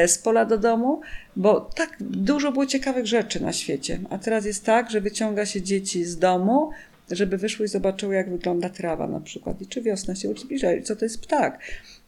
z 0.06 0.18
pola 0.18 0.44
do 0.44 0.58
domu, 0.58 1.00
bo 1.36 1.60
tak 1.60 1.96
dużo 2.00 2.52
było 2.52 2.66
ciekawych 2.66 3.06
rzeczy 3.06 3.42
na 3.42 3.52
świecie. 3.52 3.98
A 4.10 4.18
teraz 4.18 4.44
jest 4.44 4.64
tak, 4.64 4.90
że 4.90 5.00
wyciąga 5.00 5.46
się 5.46 5.62
dzieci 5.62 6.04
z 6.04 6.18
domu, 6.18 6.70
żeby 7.10 7.38
wyszły 7.38 7.66
i 7.66 7.68
zobaczyły, 7.68 8.14
jak 8.14 8.30
wygląda 8.30 8.68
trawa 8.68 9.06
na 9.06 9.20
przykład 9.20 9.62
i 9.62 9.66
czy 9.66 9.82
wiosna 9.82 10.14
się 10.14 10.28
zbliża, 10.28 10.72
i 10.72 10.82
co 10.82 10.96
to 10.96 11.04
jest 11.04 11.22
ptak. 11.22 11.58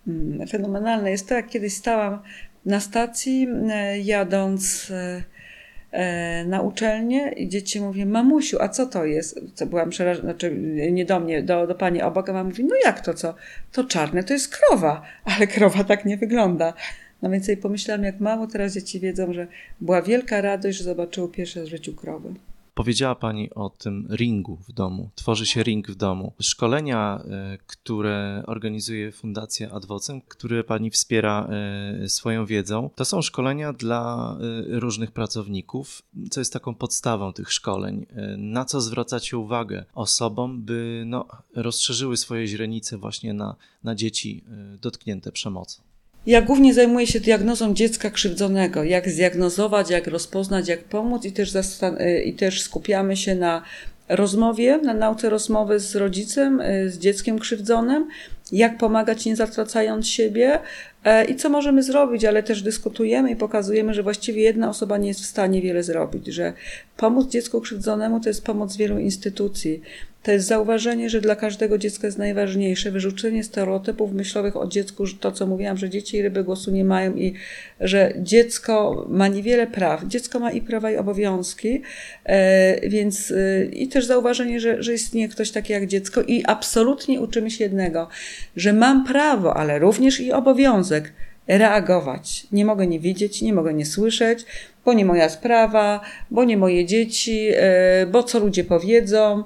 Mm, 0.08 0.46
fenomenalne 0.48 1.10
jest 1.10 1.28
to, 1.28 1.34
jak 1.34 1.48
kiedyś 1.48 1.74
stałam 1.74 2.18
na 2.66 2.80
stacji, 2.80 3.48
e, 3.70 3.98
jadąc 3.98 4.90
e, 4.90 5.22
e, 5.92 6.44
na 6.44 6.60
uczelnię 6.60 7.32
i 7.36 7.48
dzieci 7.48 7.80
mówią, 7.80 8.06
mamusiu, 8.06 8.56
a 8.60 8.68
co 8.68 8.86
to 8.86 9.04
jest? 9.04 9.40
Co 9.54 9.66
byłam 9.66 9.90
przerażona, 9.90 10.24
znaczy 10.24 10.56
nie 10.92 11.04
do 11.04 11.20
mnie, 11.20 11.42
do, 11.42 11.66
do 11.66 11.74
pani 11.74 12.02
obok, 12.02 12.28
a 12.28 12.32
mama 12.32 12.48
mówi, 12.48 12.64
no 12.64 12.74
jak 12.84 13.00
to 13.00 13.14
co? 13.14 13.34
To 13.72 13.84
czarne, 13.84 14.24
to 14.24 14.32
jest 14.32 14.56
krowa, 14.56 15.02
ale 15.36 15.46
krowa 15.46 15.84
tak 15.84 16.04
nie 16.04 16.16
wygląda. 16.16 16.74
No 17.22 17.30
więc 17.30 17.50
pomyślałam, 17.62 18.04
jak 18.04 18.20
mało 18.20 18.46
teraz 18.46 18.74
dzieci 18.74 19.00
wiedzą, 19.00 19.32
że 19.32 19.46
była 19.80 20.02
wielka 20.02 20.40
radość, 20.40 20.78
że 20.78 20.84
zobaczyły 20.84 21.28
pierwsze 21.28 21.62
w 21.62 21.66
życiu 21.66 21.94
krowy. 21.94 22.34
Powiedziała 22.78 23.14
Pani 23.14 23.50
o 23.54 23.70
tym 23.70 24.08
ringu 24.10 24.56
w 24.68 24.72
domu. 24.72 25.10
Tworzy 25.14 25.46
się 25.46 25.62
ring 25.62 25.88
w 25.90 25.94
domu. 25.94 26.32
Szkolenia, 26.40 27.24
e, 27.30 27.58
które 27.66 28.42
organizuje 28.46 29.12
Fundacja 29.12 29.70
Adwocem, 29.70 30.20
które 30.20 30.64
Pani 30.64 30.90
wspiera 30.90 31.48
e, 31.48 32.08
swoją 32.08 32.46
wiedzą, 32.46 32.90
to 32.94 33.04
są 33.04 33.22
szkolenia 33.22 33.72
dla 33.72 34.36
e, 34.40 34.80
różnych 34.80 35.12
pracowników, 35.12 36.02
co 36.30 36.40
jest 36.40 36.52
taką 36.52 36.74
podstawą 36.74 37.32
tych 37.32 37.52
szkoleń. 37.52 38.06
Na 38.36 38.64
co 38.64 38.80
zwracacie 38.80 39.38
uwagę 39.38 39.84
osobom, 39.94 40.62
by 40.62 41.02
no, 41.06 41.26
rozszerzyły 41.54 42.16
swoje 42.16 42.46
źrenice 42.46 42.98
właśnie 42.98 43.34
na, 43.34 43.56
na 43.84 43.94
dzieci 43.94 44.44
dotknięte 44.80 45.32
przemocą? 45.32 45.87
Ja 46.28 46.42
głównie 46.42 46.74
zajmuję 46.74 47.06
się 47.06 47.20
diagnozą 47.20 47.74
dziecka 47.74 48.10
krzywdzonego, 48.10 48.84
jak 48.84 49.08
zdiagnozować, 49.08 49.90
jak 49.90 50.06
rozpoznać, 50.06 50.68
jak 50.68 50.84
pomóc 50.84 51.24
i 51.24 51.32
też, 51.32 51.54
y, 51.54 52.22
i 52.22 52.32
też 52.32 52.62
skupiamy 52.62 53.16
się 53.16 53.34
na 53.34 53.62
rozmowie, 54.08 54.78
na 54.78 54.94
nauce 54.94 55.30
rozmowy 55.30 55.80
z 55.80 55.96
rodzicem, 55.96 56.60
y, 56.60 56.90
z 56.90 56.98
dzieckiem 56.98 57.38
krzywdzonym, 57.38 58.08
jak 58.52 58.78
pomagać 58.78 59.24
nie 59.24 59.36
zatracając 59.36 60.08
siebie 60.08 60.58
e, 61.04 61.24
i 61.24 61.36
co 61.36 61.48
możemy 61.48 61.82
zrobić, 61.82 62.24
ale 62.24 62.42
też 62.42 62.62
dyskutujemy 62.62 63.30
i 63.30 63.36
pokazujemy, 63.36 63.94
że 63.94 64.02
właściwie 64.02 64.42
jedna 64.42 64.68
osoba 64.68 64.98
nie 64.98 65.08
jest 65.08 65.20
w 65.20 65.26
stanie 65.26 65.62
wiele 65.62 65.82
zrobić, 65.82 66.26
że 66.26 66.52
pomóc 66.96 67.30
dziecku 67.30 67.60
krzywdzonemu 67.60 68.20
to 68.20 68.28
jest 68.28 68.44
pomoc 68.44 68.76
wielu 68.76 68.98
instytucji, 68.98 69.82
to 70.28 70.32
jest 70.32 70.46
zauważenie, 70.46 71.10
że 71.10 71.20
dla 71.20 71.36
każdego 71.36 71.78
dziecka 71.78 72.06
jest 72.06 72.18
najważniejsze 72.18 72.90
wyrzucenie 72.90 73.44
stereotypów 73.44 74.12
myślowych 74.12 74.56
o 74.56 74.66
dziecku, 74.66 75.06
że 75.06 75.16
to 75.16 75.32
co 75.32 75.46
mówiłam, 75.46 75.76
że 75.76 75.90
dzieci 75.90 76.16
i 76.16 76.22
ryby 76.22 76.44
głosu 76.44 76.70
nie 76.70 76.84
mają 76.84 77.16
i 77.16 77.34
że 77.80 78.12
dziecko 78.16 79.06
ma 79.08 79.28
niewiele 79.28 79.66
praw. 79.66 80.04
Dziecko 80.04 80.38
ma 80.38 80.50
i 80.50 80.60
prawa 80.60 80.90
i 80.90 80.96
obowiązki, 80.96 81.82
e, 82.24 82.88
więc 82.88 83.30
e, 83.30 83.64
i 83.64 83.88
też 83.88 84.04
zauważenie, 84.04 84.60
że, 84.60 84.82
że 84.82 84.94
istnieje 84.94 85.28
ktoś 85.28 85.50
taki 85.50 85.72
jak 85.72 85.86
dziecko 85.86 86.22
i 86.22 86.44
absolutnie 86.46 87.20
uczymy 87.20 87.50
się 87.50 87.64
jednego, 87.64 88.08
że 88.56 88.72
mam 88.72 89.04
prawo, 89.04 89.56
ale 89.56 89.78
również 89.78 90.20
i 90.20 90.32
obowiązek 90.32 91.12
reagować. 91.46 92.46
Nie 92.52 92.64
mogę 92.64 92.86
nie 92.86 93.00
widzieć, 93.00 93.42
nie 93.42 93.52
mogę 93.52 93.74
nie 93.74 93.86
słyszeć, 93.86 94.44
bo 94.84 94.92
nie 94.92 95.04
moja 95.04 95.28
sprawa, 95.28 96.00
bo 96.30 96.44
nie 96.44 96.56
moje 96.56 96.86
dzieci, 96.86 97.48
e, 97.54 98.06
bo 98.06 98.22
co 98.22 98.38
ludzie 98.38 98.64
powiedzą, 98.64 99.44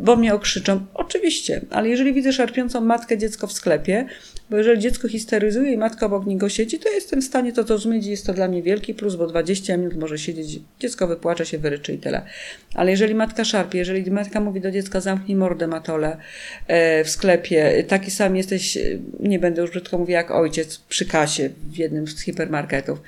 bo 0.00 0.16
mnie 0.16 0.34
okrzyczą. 0.34 0.86
Oczywiście, 0.94 1.60
ale 1.70 1.88
jeżeli 1.88 2.12
widzę 2.12 2.32
szarpiącą 2.32 2.80
matkę 2.80 3.18
dziecko 3.18 3.46
w 3.46 3.52
sklepie, 3.52 4.06
bo 4.50 4.56
jeżeli 4.56 4.80
dziecko 4.80 5.08
histeryzuje 5.08 5.72
i 5.72 5.76
matka 5.76 6.06
obok 6.06 6.26
niego 6.26 6.48
siedzi, 6.48 6.78
to 6.78 6.88
jestem 6.88 7.22
w 7.22 7.24
stanie 7.24 7.52
to 7.52 7.62
zrozumieć 7.62 8.06
i 8.06 8.10
jest 8.10 8.26
to 8.26 8.32
dla 8.32 8.48
mnie 8.48 8.62
wielki 8.62 8.94
plus, 8.94 9.14
bo 9.14 9.26
20 9.26 9.76
minut 9.76 9.96
może 9.96 10.18
siedzieć, 10.18 10.60
dziecko 10.80 11.06
wypłacze 11.06 11.46
się, 11.46 11.58
wyryczy 11.58 11.92
i 11.92 11.98
tyle. 11.98 12.22
Ale 12.74 12.90
jeżeli 12.90 13.14
matka 13.14 13.44
szarpie, 13.44 13.78
jeżeli 13.78 14.10
matka 14.10 14.40
mówi 14.40 14.60
do 14.60 14.70
dziecka 14.70 15.00
zamknij 15.00 15.36
mordę 15.36 15.66
matole 15.66 16.16
e, 16.66 17.04
w 17.04 17.10
sklepie, 17.10 17.84
taki 17.88 18.10
sam 18.10 18.36
jesteś, 18.36 18.78
nie 19.20 19.38
będę 19.38 19.62
już 19.62 19.70
brzydko 19.70 19.98
mówiła 19.98 20.18
jak 20.18 20.30
ojciec 20.30 20.78
przy 20.78 21.06
kasie 21.06 21.50
w 21.70 21.76
jednym 21.76 22.06
z 22.06 22.20
hipermarketów, 22.20 22.98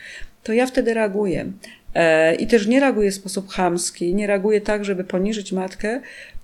to 0.42 0.52
ja 0.52 0.66
wtedy 0.66 0.94
reaguję. 0.94 1.52
E, 1.94 2.34
I 2.34 2.46
też 2.46 2.66
nie 2.66 2.80
reaguję 2.80 3.10
w 3.10 3.14
sposób 3.14 3.48
chamski, 3.48 4.14
nie 4.14 4.26
reaguję 4.26 4.60
tak, 4.60 4.84
żeby 4.84 5.04
poniżyć 5.04 5.52
matkę, 5.52 6.00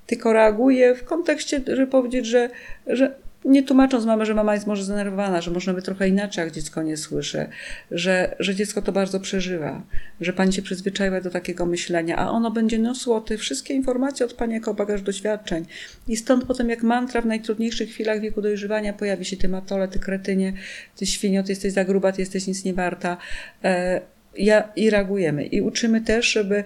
tylko 0.06 0.32
reaguję 0.32 0.94
w 0.94 1.04
kontekście, 1.04 1.60
żeby 1.66 1.86
powiedzieć, 1.86 2.26
że, 2.26 2.50
że 2.86 3.14
nie 3.44 3.62
tłumacząc 3.62 4.04
mamy, 4.04 4.26
że 4.26 4.34
mama 4.34 4.54
jest 4.54 4.66
może 4.66 4.84
zdenerwowana, 4.84 5.40
że 5.40 5.50
można 5.50 5.74
by 5.74 5.82
trochę 5.82 6.08
inaczej, 6.08 6.44
jak 6.44 6.54
dziecko 6.54 6.82
nie 6.82 6.96
słyszy, 6.96 7.46
że, 7.90 8.36
że 8.38 8.54
dziecko 8.54 8.82
to 8.82 8.92
bardzo 8.92 9.20
przeżywa, 9.20 9.82
że 10.20 10.32
pani 10.32 10.52
się 10.52 10.62
przyzwyczaiła 10.62 11.20
do 11.20 11.30
takiego 11.30 11.66
myślenia, 11.66 12.16
a 12.16 12.30
ono 12.30 12.50
będzie 12.50 12.78
niosło 12.78 13.20
te 13.20 13.38
wszystkie 13.38 13.74
informacje 13.74 14.26
od 14.26 14.32
pani 14.32 14.54
jako 14.54 14.74
bagaż 14.74 15.02
doświadczeń. 15.02 15.64
I 16.08 16.16
stąd 16.16 16.44
potem, 16.44 16.70
jak 16.70 16.82
mantra 16.82 17.20
w 17.20 17.26
najtrudniejszych 17.26 17.90
chwilach 17.90 18.20
wieku 18.20 18.42
dojrzewania 18.42 18.92
pojawi 18.92 19.24
się 19.24 19.36
ty 19.36 19.48
matole, 19.48 19.88
ty 19.88 19.98
kretynie, 19.98 20.52
ty 20.96 21.06
świnio, 21.06 21.42
ty 21.42 21.52
jesteś 21.52 21.72
za 21.72 21.84
gruba, 21.84 22.12
ty 22.12 22.22
jesteś 22.22 22.46
nic 22.46 22.64
nie 22.64 22.74
warta. 22.74 23.16
E, 23.64 24.00
ja, 24.38 24.68
I 24.76 24.90
reagujemy. 24.90 25.44
I 25.44 25.60
uczymy 25.60 26.00
też, 26.00 26.32
żeby 26.32 26.64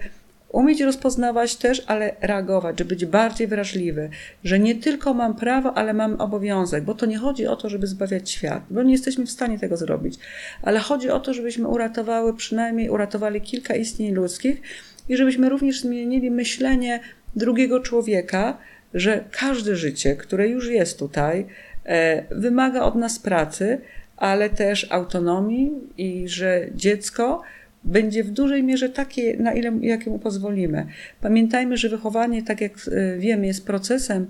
Umieć 0.49 0.81
rozpoznawać 0.81 1.55
też, 1.55 1.83
ale 1.87 2.15
reagować, 2.21 2.79
żeby 2.79 2.89
być 2.89 3.05
bardziej 3.05 3.47
wrażliwy, 3.47 4.09
że 4.43 4.59
nie 4.59 4.75
tylko 4.75 5.13
mam 5.13 5.35
prawo, 5.35 5.77
ale 5.77 5.93
mam 5.93 6.21
obowiązek, 6.21 6.83
bo 6.83 6.93
to 6.93 7.05
nie 7.05 7.17
chodzi 7.17 7.47
o 7.47 7.55
to, 7.55 7.69
żeby 7.69 7.87
zbawiać 7.87 8.31
świat, 8.31 8.63
bo 8.69 8.83
nie 8.83 8.91
jesteśmy 8.91 9.25
w 9.25 9.31
stanie 9.31 9.59
tego 9.59 9.77
zrobić, 9.77 10.19
ale 10.61 10.79
chodzi 10.79 11.09
o 11.09 11.19
to, 11.19 11.33
żebyśmy 11.33 11.67
uratowały, 11.67 12.35
przynajmniej 12.35 12.89
uratowali 12.89 13.41
kilka 13.41 13.75
istnień 13.75 14.13
ludzkich 14.13 14.61
i 15.09 15.17
żebyśmy 15.17 15.49
również 15.49 15.81
zmienili 15.81 16.31
myślenie 16.31 16.99
drugiego 17.35 17.79
człowieka, 17.79 18.57
że 18.93 19.23
każde 19.31 19.75
życie, 19.75 20.15
które 20.15 20.47
już 20.47 20.67
jest 20.67 20.99
tutaj, 20.99 21.45
e, 21.85 22.23
wymaga 22.35 22.81
od 22.81 22.95
nas 22.95 23.19
pracy, 23.19 23.81
ale 24.17 24.49
też 24.49 24.87
autonomii 24.91 25.71
i 25.97 26.29
że 26.29 26.67
dziecko 26.75 27.41
będzie 27.83 28.23
w 28.23 28.31
dużej 28.31 28.63
mierze 28.63 28.89
takie, 28.89 29.37
na 29.37 29.53
ile 29.53 29.71
jakiemu 29.81 30.19
pozwolimy. 30.19 30.85
Pamiętajmy, 31.21 31.77
że 31.77 31.89
wychowanie, 31.89 32.43
tak 32.43 32.61
jak 32.61 32.71
e, 32.71 33.17
wiemy, 33.17 33.47
jest 33.47 33.65
procesem 33.65 34.27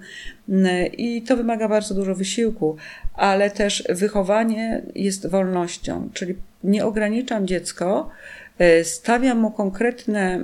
i 0.97 1.21
to 1.21 1.37
wymaga 1.37 1.69
bardzo 1.69 1.95
dużo 1.95 2.15
wysiłku, 2.15 2.77
ale 3.13 3.51
też 3.51 3.83
wychowanie 3.89 4.81
jest 4.95 5.27
wolnością, 5.27 6.09
czyli 6.13 6.35
nie 6.63 6.85
ograniczam 6.85 7.47
dziecko, 7.47 8.09
e, 8.59 8.83
stawiam 8.83 9.39
mu 9.39 9.51
konkretne 9.51 10.43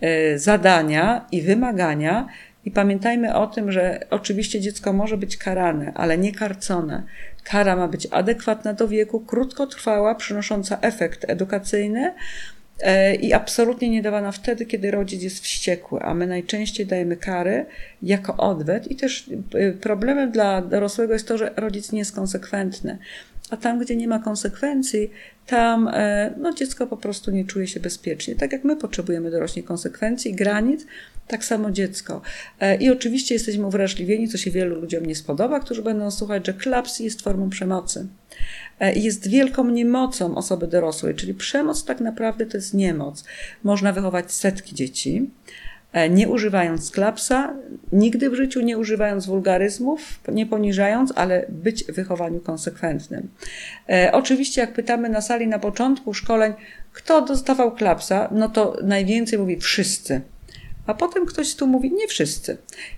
e, 0.00 0.38
zadania 0.38 1.26
i 1.32 1.42
wymagania 1.42 2.28
I 2.64 2.70
pamiętajmy 2.70 3.34
o 3.34 3.46
tym, 3.46 3.72
że 3.72 4.00
oczywiście 4.10 4.60
dziecko 4.60 4.92
może 4.92 5.16
być 5.16 5.36
karane, 5.36 5.92
ale 5.94 6.18
nie 6.18 6.32
karcone. 6.32 7.02
Kara 7.44 7.76
ma 7.76 7.88
być 7.88 8.06
adekwatna 8.10 8.72
do 8.72 8.88
wieku, 8.88 9.20
krótkotrwała, 9.20 10.14
przynosząca 10.14 10.78
efekt 10.80 11.24
edukacyjny, 11.28 12.14
E, 12.80 13.14
i 13.14 13.32
absolutnie 13.32 13.90
nie 13.90 14.02
dawana 14.02 14.32
wtedy, 14.32 14.66
kiedy 14.66 14.90
rodzic 14.90 15.22
jest 15.22 15.40
wściekły, 15.40 16.00
a 16.02 16.14
my 16.14 16.26
najczęściej 16.26 16.86
dajemy 16.86 17.16
kary 17.16 17.66
jako 18.02 18.36
odwet 18.36 18.90
i 18.90 18.96
też 18.96 19.30
e, 19.54 19.72
problemem 19.72 20.30
dla 20.30 20.62
dorosłego 20.62 21.12
jest 21.12 21.28
to, 21.28 21.38
że 21.38 21.52
rodzic 21.56 21.92
nie 21.92 21.98
jest 21.98 22.14
konsekwentny. 22.14 22.98
A 23.54 23.56
tam, 23.56 23.78
gdzie 23.78 23.96
nie 23.96 24.08
ma 24.08 24.18
konsekwencji, 24.18 25.10
tam 25.46 25.88
e, 25.92 26.34
no, 26.38 26.52
dziecko 26.52 26.86
po 26.86 26.96
prostu 26.96 27.30
nie 27.30 27.44
czuje 27.44 27.66
się 27.66 27.80
bezpiecznie. 27.80 28.34
Tak 28.34 28.52
jak 28.52 28.64
my 28.64 28.76
potrzebujemy 28.76 29.30
dorośli 29.30 29.62
konsekwencji, 29.62 30.34
granic, 30.34 30.86
tak 31.28 31.44
samo 31.44 31.70
dziecko. 31.70 32.22
I 32.80 32.90
oczywiście 32.90 33.34
jesteśmy 33.34 33.66
uwrażliwieni, 33.66 34.28
co 34.28 34.38
się 34.38 34.50
wielu 34.50 34.80
ludziom 34.80 35.06
nie 35.06 35.14
spodoba, 35.14 35.60
którzy 35.60 35.82
będą 35.82 36.10
słuchać, 36.10 36.46
że 36.46 36.52
klaps 36.52 37.00
jest 37.00 37.22
formą 37.22 37.50
przemocy. 37.50 38.06
E, 38.80 38.94
jest 38.94 39.28
wielką 39.28 39.68
niemocą 39.70 40.34
osoby 40.34 40.66
dorosłej, 40.66 41.14
czyli 41.14 41.34
przemoc 41.34 41.84
tak 41.84 42.00
naprawdę 42.00 42.46
to 42.46 42.56
jest 42.56 42.74
niemoc. 42.74 43.24
Można 43.62 43.92
wychować 43.92 44.32
setki 44.32 44.74
dzieci, 44.74 45.30
e, 45.46 45.73
nie 46.10 46.28
używając 46.28 46.90
klapsa, 46.90 47.54
nigdy 47.92 48.30
w 48.30 48.34
życiu 48.34 48.60
nie 48.60 48.78
używając 48.78 49.26
wulgaryzmów, 49.26 50.20
nie 50.32 50.46
poniżając, 50.46 51.12
ale 51.16 51.46
być 51.48 51.84
w 51.84 51.92
wychowaniu 51.92 52.40
konsekwentnym. 52.40 53.28
E, 53.88 54.10
oczywiście, 54.12 54.60
jak 54.60 54.72
pytamy 54.72 55.08
na 55.08 55.20
sali 55.20 55.46
na 55.46 55.58
początku 55.58 56.14
szkoleń, 56.14 56.52
kto 56.92 57.22
dostawał 57.22 57.72
klapsa, 57.72 58.28
no 58.32 58.48
to 58.48 58.76
najwięcej 58.82 59.38
mówi 59.38 59.56
wszyscy. 59.56 60.20
A 60.86 60.94
potem 60.94 61.26
ktoś 61.26 61.54
tu 61.54 61.66
mówi, 61.66 61.92
nie 61.92 62.08
wszyscy. 62.08 62.56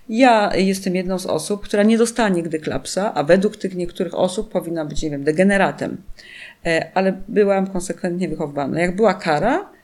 Ja 0.09 0.55
jestem 0.55 0.95
jedną 0.95 1.19
z 1.19 1.25
osób, 1.25 1.63
która 1.63 1.83
nie 1.83 1.97
dostała 1.97 2.29
nigdy 2.29 2.59
klapsa, 2.59 3.13
a 3.13 3.23
według 3.23 3.57
tych 3.57 3.75
niektórych 3.75 4.15
osób 4.15 4.51
powinna 4.51 4.85
być, 4.85 5.03
nie 5.03 5.09
wiem, 5.09 5.23
degeneratem. 5.23 5.97
E, 6.65 6.91
ale 6.93 7.21
byłam 7.27 7.67
konsekwentnie 7.67 8.29
wychowywana. 8.29 8.79
Jak 8.79 8.95
była 8.95 9.13
kara, 9.13 9.59
e, 9.59 9.76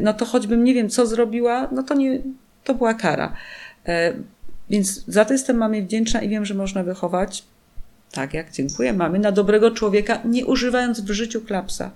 no 0.00 0.14
to 0.14 0.24
choćbym 0.24 0.64
nie 0.64 0.74
wiem, 0.74 0.88
co 0.88 1.06
zrobiła, 1.06 1.68
no 1.72 1.82
to 1.82 1.94
nie, 1.94 2.22
to 2.64 2.74
była 2.74 2.94
kara. 2.94 3.36
E, 3.86 4.14
więc 4.70 5.04
za 5.06 5.24
to 5.24 5.32
jestem 5.32 5.56
mamie 5.56 5.82
wdzięczna 5.82 6.22
i 6.22 6.28
wiem, 6.28 6.44
że 6.44 6.54
można 6.54 6.82
wychować 6.82 7.44
tak 8.12 8.34
jak 8.34 8.52
dziękuję 8.52 8.92
mamy, 8.92 9.18
na 9.18 9.32
dobrego 9.32 9.70
człowieka, 9.70 10.22
nie 10.24 10.46
używając 10.46 11.00
w 11.00 11.10
życiu 11.10 11.40
klapsa 11.40 11.90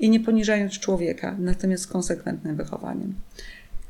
i 0.00 0.10
nie 0.10 0.20
poniżając 0.20 0.78
człowieka, 0.78 1.36
natomiast 1.38 1.86
konsekwentnym 1.86 2.56
wychowaniem. 2.56 3.14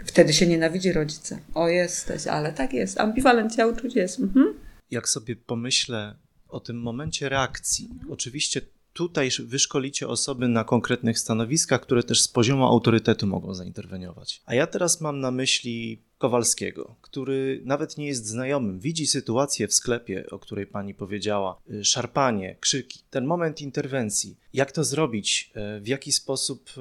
Wtedy 0.05 0.33
się 0.33 0.47
nienawidzi 0.47 0.93
rodzice. 0.93 1.39
O, 1.55 1.69
jesteś, 1.69 2.27
ale 2.27 2.53
tak 2.53 2.73
jest. 2.73 3.01
Ambiwalencja 3.01 3.67
uczuć 3.67 3.97
jest. 3.97 4.21
Mhm. 4.21 4.55
Jak 4.91 5.09
sobie 5.09 5.37
pomyślę 5.37 6.15
o 6.49 6.61
tym 6.61 6.83
momencie 6.83 7.29
reakcji, 7.29 7.89
mhm. 7.93 8.13
oczywiście 8.13 8.61
tutaj 9.01 9.31
wyszkolicie 9.45 10.09
osoby 10.09 10.49
na 10.49 10.65
konkretnych 10.65 11.19
stanowiskach, 11.19 11.81
które 11.81 12.03
też 12.03 12.21
z 12.21 12.29
poziomu 12.29 12.65
autorytetu 12.65 13.27
mogą 13.27 13.55
zainterweniować. 13.55 14.43
A 14.47 14.55
ja 14.55 14.67
teraz 14.67 15.01
mam 15.01 15.21
na 15.21 15.31
myśli 15.31 16.03
Kowalskiego, 16.19 16.97
który 17.01 17.63
nawet 17.65 17.99
nie 17.99 18.07
jest 18.07 18.27
znajomym, 18.27 18.81
widzi 18.81 19.07
sytuację 19.07 19.69
w 19.69 19.75
sklepie, 19.75 20.27
o 20.31 20.39
której 20.39 20.67
pani 20.67 20.95
powiedziała, 20.95 21.61
y, 21.71 21.85
szarpanie, 21.85 22.57
krzyki, 22.61 23.01
ten 23.11 23.27
moment 23.27 23.61
interwencji. 23.61 24.37
Jak 24.53 24.73
to 24.73 24.85
zrobić? 24.85 25.53
Y, 25.79 25.81
w 25.81 25.89
jaki 25.89 26.13
sposób 26.13 26.71
y, 26.71 26.81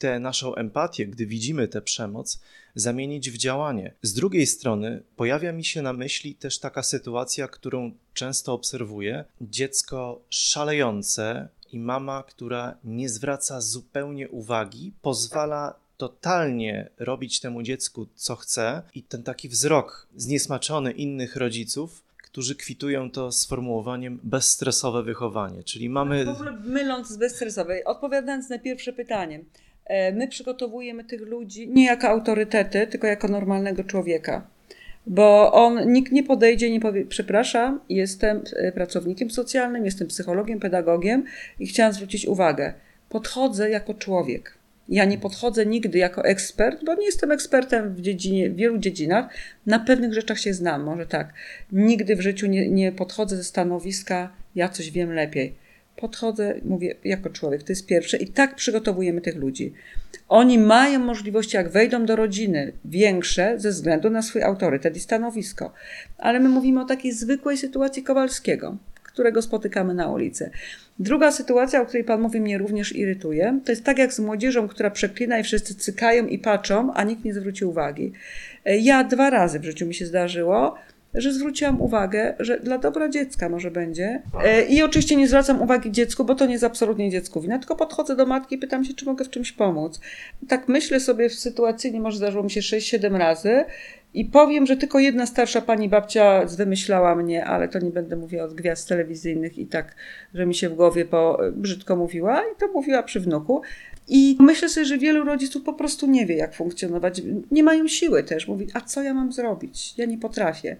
tę 0.00 0.20
naszą 0.20 0.54
empatię, 0.54 1.06
gdy 1.06 1.26
widzimy 1.26 1.68
tę 1.68 1.82
przemoc, 1.82 2.40
zamienić 2.74 3.30
w 3.30 3.36
działanie. 3.36 3.94
Z 4.02 4.14
drugiej 4.14 4.46
strony 4.46 5.02
pojawia 5.16 5.52
mi 5.52 5.64
się 5.64 5.82
na 5.82 5.92
myśli 5.92 6.34
też 6.34 6.58
taka 6.58 6.82
sytuacja, 6.82 7.48
którą 7.48 7.92
często 8.14 8.52
obserwuję: 8.52 9.24
dziecko 9.40 10.20
szalejące 10.30 11.48
i 11.72 11.78
mama, 11.78 12.24
która 12.28 12.76
nie 12.84 13.08
zwraca 13.08 13.60
zupełnie 13.60 14.28
uwagi, 14.28 14.92
pozwala 15.02 15.74
totalnie 15.96 16.88
robić 16.98 17.40
temu 17.40 17.62
dziecku 17.62 18.06
co 18.14 18.36
chce, 18.36 18.82
i 18.94 19.02
ten 19.02 19.22
taki 19.22 19.48
wzrok 19.48 20.06
zniesmaczony 20.16 20.92
innych 20.92 21.36
rodziców 21.36 22.02
którzy 22.30 22.54
kwitują 22.54 23.10
to 23.10 23.32
sformułowaniem 23.32 24.20
bezstresowe 24.22 25.02
wychowanie, 25.02 25.64
czyli 25.64 25.88
mamy... 25.88 26.24
W 26.24 26.28
ogóle 26.28 26.52
myląc 26.52 27.08
z 27.08 27.16
bezstresowej, 27.16 27.84
odpowiadając 27.84 28.50
na 28.50 28.58
pierwsze 28.58 28.92
pytanie, 28.92 29.44
my 30.12 30.28
przygotowujemy 30.28 31.04
tych 31.04 31.20
ludzi 31.20 31.68
nie 31.68 31.84
jako 31.84 32.08
autorytety, 32.08 32.86
tylko 32.86 33.06
jako 33.06 33.28
normalnego 33.28 33.84
człowieka. 33.84 34.46
Bo 35.06 35.52
on, 35.52 35.92
nikt 35.92 36.12
nie 36.12 36.22
podejdzie 36.22 36.70
nie 36.70 36.80
powie, 36.80 37.06
przepraszam, 37.06 37.80
jestem 37.88 38.42
e, 38.56 38.72
pracownikiem 38.72 39.30
socjalnym, 39.30 39.84
jestem 39.84 40.08
psychologiem, 40.08 40.60
pedagogiem 40.60 41.24
i 41.58 41.66
chciałam 41.66 41.92
zwrócić 41.92 42.26
uwagę. 42.26 42.74
Podchodzę 43.08 43.70
jako 43.70 43.94
człowiek. 43.94 44.54
Ja 44.88 45.04
nie 45.04 45.18
podchodzę 45.18 45.66
nigdy 45.66 45.98
jako 45.98 46.24
ekspert, 46.24 46.84
bo 46.84 46.94
nie 46.94 47.06
jestem 47.06 47.32
ekspertem 47.32 47.94
w, 47.94 48.00
dziedzinie, 48.00 48.50
w 48.50 48.56
wielu 48.56 48.78
dziedzinach. 48.78 49.34
Na 49.66 49.78
pewnych 49.78 50.14
rzeczach 50.14 50.40
się 50.40 50.54
znam, 50.54 50.82
może 50.82 51.06
tak. 51.06 51.34
Nigdy 51.72 52.16
w 52.16 52.20
życiu 52.20 52.46
nie, 52.46 52.70
nie 52.70 52.92
podchodzę 52.92 53.36
ze 53.36 53.44
stanowiska, 53.44 54.32
ja 54.54 54.68
coś 54.68 54.90
wiem 54.90 55.12
lepiej 55.12 55.54
podchodzę, 56.00 56.54
mówię 56.64 56.94
jako 57.04 57.30
człowiek, 57.30 57.62
to 57.62 57.72
jest 57.72 57.86
pierwsze 57.86 58.16
i 58.16 58.26
tak 58.26 58.54
przygotowujemy 58.54 59.20
tych 59.20 59.36
ludzi. 59.36 59.72
Oni 60.28 60.58
mają 60.58 60.98
możliwości, 60.98 61.56
jak 61.56 61.68
wejdą 61.68 62.06
do 62.06 62.16
rodziny, 62.16 62.72
większe 62.84 63.54
ze 63.56 63.70
względu 63.70 64.10
na 64.10 64.22
swój 64.22 64.42
autorytet 64.42 64.96
i 64.96 65.00
stanowisko. 65.00 65.72
Ale 66.18 66.40
my 66.40 66.48
mówimy 66.48 66.80
o 66.80 66.84
takiej 66.84 67.12
zwykłej 67.12 67.56
sytuacji 67.56 68.02
Kowalskiego, 68.02 68.76
którego 69.02 69.42
spotykamy 69.42 69.94
na 69.94 70.12
ulicy. 70.12 70.50
Druga 70.98 71.32
sytuacja, 71.32 71.82
o 71.82 71.86
której 71.86 72.04
Pan 72.04 72.20
mówi, 72.20 72.40
mnie 72.40 72.58
również 72.58 72.96
irytuje, 72.96 73.60
to 73.64 73.72
jest 73.72 73.84
tak 73.84 73.98
jak 73.98 74.12
z 74.12 74.20
młodzieżą, 74.20 74.68
która 74.68 74.90
przeklina 74.90 75.38
i 75.38 75.42
wszyscy 75.42 75.74
cykają 75.74 76.26
i 76.26 76.38
patrzą, 76.38 76.92
a 76.94 77.04
nikt 77.04 77.24
nie 77.24 77.34
zwróci 77.34 77.64
uwagi. 77.64 78.12
Ja 78.64 79.04
dwa 79.04 79.30
razy 79.30 79.58
w 79.58 79.64
życiu 79.64 79.86
mi 79.86 79.94
się 79.94 80.06
zdarzyło, 80.06 80.74
że 81.14 81.32
zwróciłam 81.32 81.80
uwagę, 81.80 82.34
że 82.38 82.60
dla 82.60 82.78
dobra 82.78 83.08
dziecka 83.08 83.48
może 83.48 83.70
będzie. 83.70 84.22
E, 84.44 84.62
I 84.62 84.82
oczywiście 84.82 85.16
nie 85.16 85.28
zwracam 85.28 85.62
uwagi 85.62 85.90
dziecku, 85.90 86.24
bo 86.24 86.34
to 86.34 86.46
nie 86.46 86.52
jest 86.52 86.64
absolutnie 86.64 87.10
dziecku 87.10 87.40
wina, 87.40 87.58
tylko 87.58 87.76
podchodzę 87.76 88.16
do 88.16 88.26
matki 88.26 88.54
i 88.54 88.58
pytam 88.58 88.84
się, 88.84 88.94
czy 88.94 89.04
mogę 89.04 89.24
w 89.24 89.30
czymś 89.30 89.52
pomóc. 89.52 90.00
Tak 90.48 90.68
myślę 90.68 91.00
sobie 91.00 91.28
w 91.28 91.34
sytuacji, 91.34 92.00
może 92.00 92.16
zdarzyło 92.16 92.44
mi 92.44 92.50
się 92.50 92.60
6-7 92.60 93.16
razy 93.16 93.64
i 94.14 94.24
powiem, 94.24 94.66
że 94.66 94.76
tylko 94.76 94.98
jedna 94.98 95.26
starsza 95.26 95.60
pani 95.60 95.88
babcia 95.88 96.46
zwymyślała 96.46 97.14
mnie, 97.14 97.44
ale 97.44 97.68
to 97.68 97.78
nie 97.78 97.90
będę 97.90 98.16
mówiła 98.16 98.44
od 98.44 98.54
gwiazd 98.54 98.88
telewizyjnych 98.88 99.58
i 99.58 99.66
tak, 99.66 99.94
że 100.34 100.46
mi 100.46 100.54
się 100.54 100.68
w 100.68 100.74
głowie 100.74 101.04
po, 101.04 101.40
brzydko 101.52 101.96
mówiła 101.96 102.40
i 102.40 102.60
to 102.60 102.68
mówiła 102.68 103.02
przy 103.02 103.20
wnuku. 103.20 103.62
I 104.12 104.36
myślę 104.40 104.68
sobie, 104.68 104.86
że 104.86 104.98
wielu 104.98 105.24
rodziców 105.24 105.62
po 105.62 105.72
prostu 105.72 106.06
nie 106.06 106.26
wie, 106.26 106.36
jak 106.36 106.54
funkcjonować. 106.54 107.22
Nie 107.50 107.62
mają 107.62 107.88
siły 107.88 108.22
też 108.22 108.48
mówić, 108.48 108.70
a 108.74 108.80
co 108.80 109.02
ja 109.02 109.14
mam 109.14 109.32
zrobić? 109.32 109.94
Ja 109.98 110.04
nie 110.04 110.18
potrafię. 110.18 110.76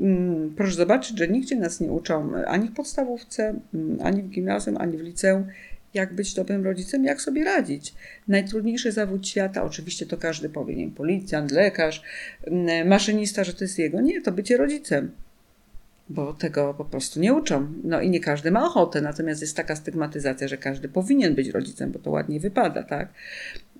Mm, 0.00 0.54
proszę 0.56 0.74
zobaczyć, 0.74 1.18
że 1.18 1.28
nigdzie 1.28 1.56
nas 1.56 1.80
nie 1.80 1.92
uczą 1.92 2.32
ani 2.46 2.68
w 2.68 2.72
podstawówce, 2.72 3.54
mm, 3.74 3.98
ani 4.02 4.22
w 4.22 4.28
gimnazjum, 4.28 4.76
ani 4.76 4.98
w 4.98 5.00
liceum, 5.00 5.44
jak 5.94 6.14
być 6.14 6.34
dobrym 6.34 6.64
rodzicem, 6.64 7.04
jak 7.04 7.20
sobie 7.20 7.44
radzić. 7.44 7.94
Najtrudniejszy 8.28 8.92
zawód 8.92 9.28
świata, 9.28 9.64
oczywiście 9.64 10.06
to 10.06 10.16
każdy 10.16 10.48
powie, 10.48 10.76
nie 10.76 10.90
policjant, 10.90 11.50
lekarz, 11.50 12.02
mm, 12.46 12.88
maszynista, 12.88 13.44
że 13.44 13.54
to 13.54 13.64
jest 13.64 13.78
jego. 13.78 14.00
Nie, 14.00 14.22
to 14.22 14.32
bycie 14.32 14.56
rodzicem 14.56 15.10
bo 16.14 16.32
tego 16.32 16.74
po 16.74 16.84
prostu 16.84 17.20
nie 17.20 17.34
uczą. 17.34 17.72
No 17.84 18.00
i 18.00 18.10
nie 18.10 18.20
każdy 18.20 18.50
ma 18.50 18.66
ochotę, 18.66 19.00
natomiast 19.00 19.40
jest 19.40 19.56
taka 19.56 19.76
stygmatyzacja, 19.76 20.48
że 20.48 20.56
każdy 20.56 20.88
powinien 20.88 21.34
być 21.34 21.48
rodzicem, 21.48 21.92
bo 21.92 21.98
to 21.98 22.10
ładnie 22.10 22.40
wypada, 22.40 22.82
tak? 22.82 23.08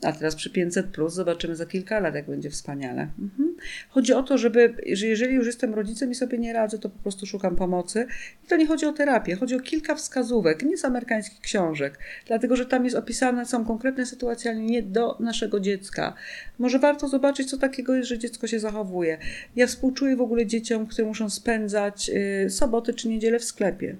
A 0.02 0.12
teraz 0.12 0.34
przy 0.34 0.50
500 0.50 0.86
plus 0.86 1.14
zobaczymy 1.14 1.56
za 1.56 1.66
kilka 1.66 2.00
lat, 2.00 2.14
jak 2.14 2.26
będzie 2.26 2.50
wspaniale. 2.50 3.08
Mhm. 3.18 3.56
Chodzi 3.88 4.12
o 4.12 4.22
to, 4.22 4.38
żeby, 4.38 4.74
że 4.92 5.06
jeżeli 5.06 5.34
już 5.34 5.46
jestem 5.46 5.74
rodzicem 5.74 6.10
i 6.10 6.14
sobie 6.14 6.38
nie 6.38 6.52
radzę, 6.52 6.78
to 6.78 6.90
po 6.90 6.98
prostu 6.98 7.26
szukam 7.26 7.56
pomocy. 7.56 8.06
I 8.44 8.48
to 8.48 8.56
nie 8.56 8.66
chodzi 8.66 8.86
o 8.86 8.92
terapię, 8.92 9.36
chodzi 9.36 9.54
o 9.54 9.60
kilka 9.60 9.94
wskazówek, 9.94 10.62
nie 10.62 10.76
z 10.76 10.84
amerykańskich 10.84 11.40
książek, 11.40 11.98
dlatego 12.26 12.56
że 12.56 12.66
tam 12.66 12.84
jest 12.84 12.96
opisane, 12.96 13.46
są 13.46 13.64
konkretne 13.64 14.06
sytuacje, 14.06 14.50
ale 14.50 14.60
nie 14.60 14.82
do 14.82 15.16
naszego 15.20 15.60
dziecka. 15.60 16.14
Może 16.58 16.78
warto 16.78 17.08
zobaczyć, 17.08 17.50
co 17.50 17.58
takiego 17.58 17.94
jest, 17.94 18.08
że 18.08 18.18
dziecko 18.18 18.46
się 18.46 18.60
zachowuje. 18.60 19.18
Ja 19.56 19.66
współczuję 19.66 20.16
w 20.16 20.20
ogóle 20.20 20.46
dzieciom, 20.46 20.86
które 20.86 21.06
muszą 21.06 21.30
spędzać 21.30 22.10
y, 22.46 22.50
soboty 22.50 22.94
czy 22.94 23.08
niedzielę 23.08 23.38
w 23.38 23.44
sklepie. 23.44 23.96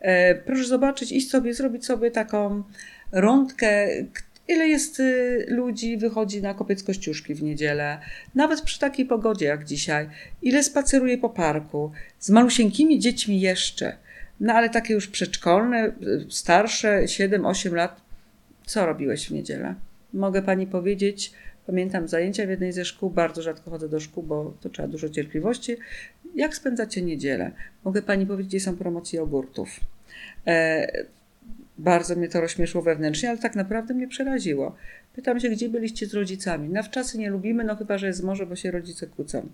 E, 0.00 0.34
proszę 0.34 0.64
zobaczyć, 0.64 1.12
iść 1.12 1.30
sobie, 1.30 1.54
zrobić 1.54 1.86
sobie 1.86 2.10
taką 2.10 2.62
rądkę, 3.12 3.88
Ile 4.48 4.68
jest 4.68 5.00
y, 5.00 5.46
ludzi 5.48 5.96
wychodzi 5.96 6.42
na 6.42 6.54
kopiec 6.54 6.82
Kościuszki 6.82 7.34
w 7.34 7.42
niedzielę, 7.42 8.00
nawet 8.34 8.60
przy 8.60 8.78
takiej 8.78 9.06
pogodzie 9.06 9.46
jak 9.46 9.64
dzisiaj? 9.64 10.08
Ile 10.42 10.62
spaceruje 10.62 11.18
po 11.18 11.30
parku? 11.30 11.92
Z 12.18 12.30
malusieńkimi 12.30 12.98
dziećmi 12.98 13.40
jeszcze. 13.40 13.96
No 14.40 14.54
ale 14.54 14.70
takie 14.70 14.94
już 14.94 15.08
przedszkolne, 15.08 15.86
y, 15.86 16.26
starsze, 16.30 17.02
7-8 17.02 17.72
lat. 17.72 18.00
Co 18.66 18.86
robiłeś 18.86 19.28
w 19.28 19.30
niedzielę? 19.30 19.74
Mogę 20.12 20.42
pani 20.42 20.66
powiedzieć, 20.66 21.32
Pamiętam 21.68 22.08
zajęcia 22.08 22.46
w 22.46 22.48
jednej 22.48 22.72
ze 22.72 22.84
szkół, 22.84 23.10
bardzo 23.10 23.42
rzadko 23.42 23.70
chodzę 23.70 23.88
do 23.88 24.00
szkół, 24.00 24.22
bo 24.22 24.54
to 24.60 24.68
trzeba 24.68 24.88
dużo 24.88 25.08
cierpliwości. 25.08 25.76
Jak 26.34 26.56
spędzacie 26.56 27.02
niedzielę? 27.02 27.52
Mogę 27.84 28.02
pani 28.02 28.26
powiedzieć, 28.26 28.48
gdzie 28.50 28.60
są 28.60 28.76
promocje 28.76 29.18
jogurtów. 29.18 29.80
E, 31.78 31.82
bardzo 31.82 32.16
mnie 32.16 32.28
to 32.28 32.40
rozśmieszyło 32.40 32.84
wewnętrznie, 32.84 33.28
ale 33.28 33.38
tak 33.38 33.56
naprawdę 33.56 33.94
mnie 33.94 34.08
przeraziło. 34.08 34.76
Pytam 35.14 35.40
się, 35.40 35.48
gdzie 35.48 35.68
byliście 35.68 36.06
z 36.06 36.14
rodzicami? 36.14 36.68
Na 36.68 36.82
wczasy 36.82 37.18
nie 37.18 37.30
lubimy, 37.30 37.64
no 37.64 37.76
chyba, 37.76 37.98
że 37.98 38.06
jest 38.06 38.22
może, 38.22 38.46
bo 38.46 38.56
się 38.56 38.70
rodzice 38.70 39.06
kłócą. 39.06 39.48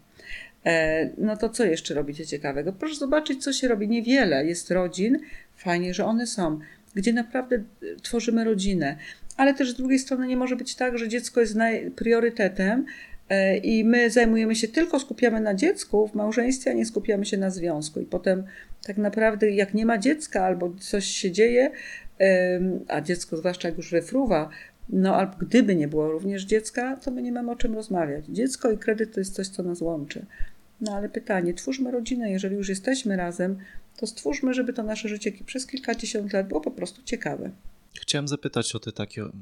E, 0.67 1.11
no 1.19 1.37
to 1.37 1.49
co 1.49 1.65
jeszcze 1.65 1.95
robicie 1.95 2.27
ciekawego? 2.27 2.73
Proszę 2.73 2.95
zobaczyć, 2.95 3.43
co 3.43 3.53
się 3.53 3.69
robi. 3.69 3.89
Niewiele 3.89 4.47
jest 4.47 4.71
rodzin, 4.71 5.19
fajnie, 5.57 5.95
że 5.95 6.05
one 6.05 6.27
są, 6.27 6.59
gdzie 6.95 7.13
naprawdę 7.13 7.63
tworzymy 8.03 8.45
rodzinę. 8.45 8.97
Ale 9.37 9.55
też 9.55 9.71
z 9.71 9.75
drugiej 9.75 9.99
strony 9.99 10.27
nie 10.27 10.37
może 10.37 10.57
być 10.57 10.75
tak, 10.75 10.99
że 10.99 11.09
dziecko 11.09 11.41
jest 11.41 11.57
priorytetem, 11.97 12.87
e, 13.29 13.57
i 13.57 13.85
my 13.85 14.11
zajmujemy 14.11 14.55
się 14.55 14.69
tylko, 14.69 15.01
skupiamy 15.01 15.41
na 15.41 15.55
dziecku 15.55 16.09
w 16.09 16.15
małżeństwie, 16.15 16.71
a 16.71 16.75
nie 16.75 16.87
skupiamy 16.87 17.27
się 17.27 17.37
na 17.37 17.51
związku. 17.51 18.01
I 18.01 18.05
potem 18.05 18.45
tak 18.87 18.97
naprawdę, 18.97 19.51
jak 19.51 19.75
nie 19.75 19.87
ma 19.87 19.99
dziecka 19.99 20.45
albo 20.45 20.75
coś 20.81 21.05
się 21.05 21.31
dzieje, 21.31 21.71
a 22.89 23.01
dziecko, 23.01 23.37
zwłaszcza 23.37 23.69
jak 23.69 23.77
już 23.77 23.91
wyfruwa, 23.91 24.49
no 24.89 25.17
albo 25.17 25.37
gdyby 25.37 25.77
nie 25.77 25.89
było 25.89 26.11
również 26.11 26.45
dziecka, 26.45 26.97
to 26.97 27.11
my 27.11 27.23
nie 27.23 27.33
mamy 27.33 27.51
o 27.51 27.57
czym 27.57 27.75
rozmawiać. 27.75 28.25
Dziecko 28.29 28.71
i 28.71 28.79
kredyt 28.79 29.15
to 29.15 29.21
jest 29.21 29.35
coś, 29.35 29.49
co 29.49 29.63
nas 29.63 29.81
łączy. 29.81 30.27
No 30.81 30.93
ale 30.93 31.09
pytanie, 31.09 31.55
twórzmy 31.55 31.91
rodzinę, 31.91 32.31
jeżeli 32.31 32.57
już 32.57 32.69
jesteśmy 32.69 33.17
razem, 33.17 33.57
to 33.97 34.07
stwórzmy, 34.07 34.55
żeby 34.55 34.73
to 34.73 34.83
nasze 34.83 35.09
życie 35.09 35.33
przez 35.47 35.67
kilkadziesiąt 35.67 36.33
lat 36.33 36.49
było 36.49 36.61
po 36.61 36.71
prostu 36.71 37.03
ciekawe. 37.03 37.51
Chciałem 38.01 38.29
zapytać 38.29 38.75
o 38.75 38.79
te 38.79 38.93
takie 38.93 39.23
mm, 39.23 39.33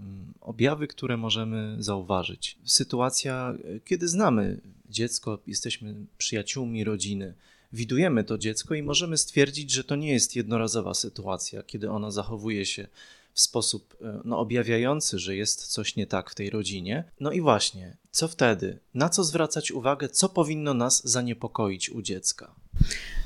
objawy, 0.41 0.87
które 0.87 1.17
możemy 1.17 1.77
zauważyć. 1.79 2.59
Sytuacja, 2.65 3.55
kiedy 3.85 4.09
znamy 4.09 4.61
dziecko, 4.91 5.43
jesteśmy 5.47 5.95
przyjaciółmi 6.19 6.85
rodziny, 6.85 7.35
widujemy 7.73 8.25
to 8.25 8.39
dziecko 8.39 8.75
i 8.75 8.83
możemy 8.83 9.19
stwierdzić, 9.19 9.71
że 9.71 9.85
to 9.85 9.97
nie 9.97 10.13
jest 10.13 10.37
jednorazowa 10.37 10.95
sytuacja, 10.95 11.63
kiedy 11.63 11.91
ono 11.91 12.11
zachowuje 12.11 12.67
się 12.67 12.87
w 13.35 13.41
sposób 13.41 13.97
e, 14.01 14.21
no, 14.25 14.39
objawiający, 14.39 15.19
że 15.19 15.37
jest 15.37 15.67
coś 15.67 15.97
nie 15.97 16.07
tak 16.07 16.31
w 16.31 16.35
tej 16.35 16.51
rodzinie. 16.51 17.05
No 17.21 17.33
i 17.33 17.41
właśnie, 17.41 17.97
co 18.11 18.29
wtedy? 18.29 18.79
Na 18.95 19.09
co 19.09 19.25
zwracać 19.25 19.73
uwagę? 19.73 20.09
Co 20.09 20.29
powinno 20.29 20.75
nas 20.75 21.09
zaniepokoić 21.09 21.91
u 21.91 22.03
dziecka? 22.03 22.55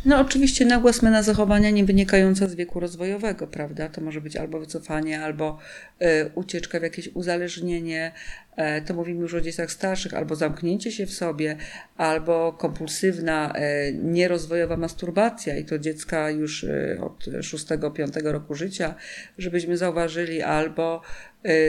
No 0.06 0.20
oczywiście 0.20 0.64
nagła 0.64 0.92
zmiana 0.92 1.22
zachowania 1.22 1.70
nie 1.70 1.84
wynikająca 1.84 2.48
z 2.48 2.54
wieku 2.54 2.80
rozwojowego, 2.80 3.46
prawda? 3.46 3.88
To 3.88 4.00
może 4.00 4.20
być 4.20 4.36
albo 4.36 4.60
wycofanie, 4.60 5.20
albo 5.20 5.58
y, 6.02 6.30
ucieczka 6.34 6.80
w 6.80 6.82
jakieś 6.82 7.08
uzależnienie, 7.08 8.12
y, 8.58 8.82
to 8.86 8.94
mówimy 8.94 9.20
już 9.20 9.34
o 9.34 9.40
dzieciach 9.40 9.72
starszych, 9.72 10.14
albo 10.14 10.36
zamknięcie 10.36 10.92
się 10.92 11.06
w 11.06 11.12
sobie, 11.12 11.56
albo 11.96 12.52
kompulsywna, 12.52 13.52
y, 13.88 13.98
nierozwojowa 14.02 14.76
masturbacja 14.76 15.56
i 15.56 15.64
to 15.64 15.78
dziecka 15.78 16.30
już 16.30 16.66
od 17.00 17.24
6-5 17.40 18.32
roku 18.32 18.54
życia, 18.54 18.94
żebyśmy 19.38 19.76
zauważyli, 19.76 20.42
albo 20.42 21.02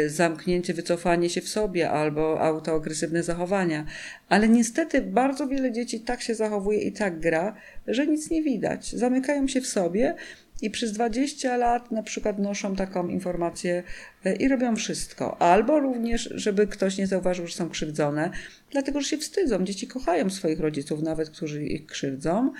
zamknięcie, 0.07 0.73
wycofanie 0.73 1.29
się 1.29 1.41
w 1.41 1.49
sobie 1.49 1.89
albo 1.89 2.41
autoagresywne 2.41 3.23
zachowania. 3.23 3.85
Ale 4.29 4.49
niestety 4.49 5.01
bardzo 5.01 5.47
wiele 5.47 5.71
dzieci 5.71 5.99
tak 5.99 6.21
się 6.21 6.35
zachowuje 6.35 6.79
i 6.79 6.91
tak 6.91 7.19
gra, 7.19 7.55
że 7.87 8.07
nic 8.07 8.29
nie 8.29 8.43
widać. 8.43 8.91
Zamykają 8.91 9.47
się 9.47 9.61
w 9.61 9.67
sobie 9.67 10.15
i 10.61 10.69
przez 10.69 10.91
20 10.91 11.57
lat 11.57 11.91
na 11.91 12.03
przykład 12.03 12.39
noszą 12.39 12.75
taką 12.75 13.07
informację 13.07 13.83
y, 14.25 14.33
i 14.33 14.47
robią 14.47 14.75
wszystko. 14.75 15.41
Albo 15.41 15.79
również, 15.79 16.29
żeby 16.35 16.67
ktoś 16.67 16.97
nie 16.97 17.07
zauważył, 17.07 17.47
że 17.47 17.53
są 17.53 17.69
krzywdzone, 17.69 18.29
dlatego 18.71 19.01
że 19.01 19.07
się 19.07 19.17
wstydzą. 19.17 19.63
Dzieci 19.63 19.87
kochają 19.87 20.29
swoich 20.29 20.59
rodziców, 20.59 21.01
nawet 21.01 21.29
którzy 21.29 21.65
ich 21.65 21.85
krzywdzą 21.85 22.51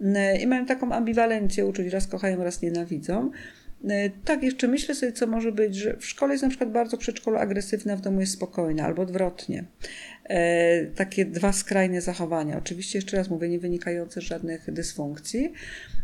y, 0.00 0.38
i 0.40 0.46
mają 0.46 0.66
taką 0.66 0.92
ambiwalencję 0.92 1.66
uczuć, 1.66 1.86
raz 1.86 2.06
kochają, 2.06 2.44
raz 2.44 2.62
nienawidzą. 2.62 3.30
E, 3.88 4.10
tak, 4.24 4.42
jeszcze 4.42 4.68
myślę 4.68 4.94
sobie, 4.94 5.12
co 5.12 5.26
może 5.26 5.52
być, 5.52 5.76
że 5.76 5.96
w 5.96 6.06
szkole 6.06 6.34
jest 6.34 6.42
na 6.42 6.48
przykład 6.48 6.70
bardzo 6.70 6.98
przedszkolu 6.98 7.36
agresywne, 7.36 7.92
a 7.92 7.96
w 7.96 8.00
domu 8.00 8.20
jest 8.20 8.32
spokojne, 8.32 8.82
albo 8.82 9.02
odwrotnie. 9.02 9.64
E, 10.24 10.86
takie 10.86 11.24
dwa 11.24 11.52
skrajne 11.52 12.00
zachowania. 12.00 12.58
Oczywiście, 12.58 12.98
jeszcze 12.98 13.16
raz 13.16 13.30
mówię, 13.30 13.48
nie 13.48 13.58
wynikające 13.58 14.20
z 14.20 14.24
żadnych 14.24 14.72
dysfunkcji. 14.72 15.52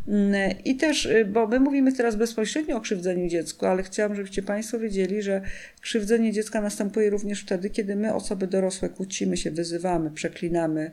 Mm, 0.09 0.55
I 0.65 0.77
też, 0.77 1.07
y, 1.07 1.25
bo 1.25 1.47
my 1.47 1.61
mówimy 1.61 1.93
teraz 1.93 2.17
bezpośrednio 2.17 2.77
o 2.77 2.81
krzywdzeniu 2.81 3.29
dziecku, 3.29 3.67
ale 3.67 3.83
chciałam, 3.83 4.15
żebyście 4.15 4.43
Państwo 4.43 4.79
wiedzieli, 4.79 5.23
że 5.23 5.43
krzywdzenie 5.81 6.33
dziecka 6.33 6.61
następuje 6.61 7.11
również 7.11 7.43
wtedy, 7.43 7.71
kiedy 7.71 7.97
my, 7.97 8.15
osoby 8.15 8.47
dorosłe, 8.47 8.89
kłócimy 8.89 9.37
się, 9.37 9.51
wyzywamy, 9.51 10.11
przeklinamy. 10.11 10.91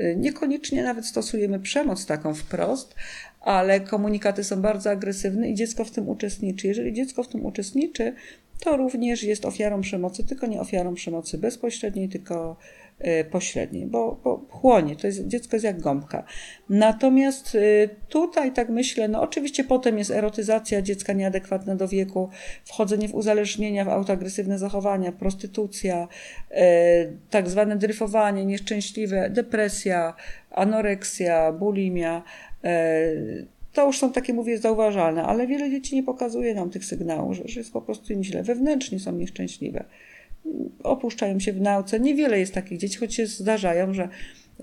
Y, 0.00 0.16
niekoniecznie 0.16 0.82
nawet 0.82 1.06
stosujemy 1.06 1.60
przemoc 1.60 2.06
taką 2.06 2.34
wprost, 2.34 2.94
ale 3.40 3.80
komunikaty 3.80 4.44
są 4.44 4.62
bardzo 4.62 4.90
agresywne 4.90 5.50
i 5.50 5.54
dziecko 5.54 5.84
w 5.84 5.90
tym 5.90 6.08
uczestniczy. 6.08 6.66
Jeżeli 6.66 6.92
dziecko 6.92 7.22
w 7.22 7.28
tym 7.28 7.46
uczestniczy, 7.46 8.14
to 8.60 8.76
również 8.76 9.22
jest 9.22 9.44
ofiarą 9.44 9.80
przemocy, 9.80 10.24
tylko 10.24 10.46
nie 10.46 10.60
ofiarą 10.60 10.94
przemocy 10.94 11.38
bezpośredniej, 11.38 12.08
tylko 12.08 12.56
e, 12.98 13.24
pośredniej, 13.24 13.86
bo, 13.86 14.20
bo 14.24 14.46
chłonie, 14.48 14.96
to 14.96 15.06
jest, 15.06 15.26
dziecko 15.26 15.56
jest 15.56 15.64
jak 15.64 15.80
gąbka. 15.80 16.24
Natomiast 16.68 17.54
e, 17.54 17.88
tutaj 18.08 18.52
tak 18.52 18.68
myślę, 18.68 19.08
no 19.08 19.22
oczywiście 19.22 19.64
potem 19.64 19.98
jest 19.98 20.10
erotyzacja 20.10 20.82
dziecka 20.82 21.12
nieadekwatna 21.12 21.76
do 21.76 21.88
wieku, 21.88 22.28
wchodzenie 22.64 23.08
w 23.08 23.14
uzależnienia, 23.14 23.84
w 23.84 23.88
autoagresywne 23.88 24.58
zachowania, 24.58 25.12
prostytucja, 25.12 26.08
e, 26.50 27.06
tak 27.30 27.48
zwane 27.48 27.76
dryfowanie 27.76 28.44
nieszczęśliwe, 28.44 29.30
depresja, 29.30 30.14
anoreksja, 30.50 31.52
bulimia, 31.52 32.22
to 33.72 33.86
już 33.86 33.98
są 33.98 34.12
takie, 34.12 34.34
mówię, 34.34 34.58
zauważalne, 34.58 35.22
ale 35.22 35.46
wiele 35.46 35.70
dzieci 35.70 35.96
nie 35.96 36.02
pokazuje 36.02 36.54
nam 36.54 36.70
tych 36.70 36.84
sygnałów, 36.84 37.36
że, 37.36 37.42
że 37.48 37.60
jest 37.60 37.72
po 37.72 37.82
prostu 37.82 38.12
im 38.12 38.24
źle. 38.24 38.42
Wewnętrznie 38.42 39.00
są 39.00 39.12
nieszczęśliwe. 39.12 39.84
Opuszczają 40.82 41.40
się 41.40 41.52
w 41.52 41.60
nauce. 41.60 42.00
Niewiele 42.00 42.38
jest 42.38 42.54
takich 42.54 42.78
dzieci, 42.78 42.98
choć 42.98 43.14
się 43.14 43.26
zdarzają, 43.26 43.94
że 43.94 44.08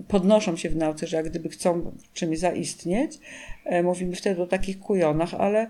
podnoszą 0.08 0.56
się 0.56 0.70
w 0.70 0.76
nauce, 0.76 1.06
że 1.06 1.16
jak 1.16 1.28
gdyby 1.28 1.48
chcą 1.48 1.92
czymś 2.12 2.38
zaistnieć. 2.38 3.18
E, 3.64 3.82
mówimy 3.82 4.16
wtedy 4.16 4.42
o 4.42 4.46
takich 4.46 4.78
kujonach, 4.78 5.34
ale 5.34 5.68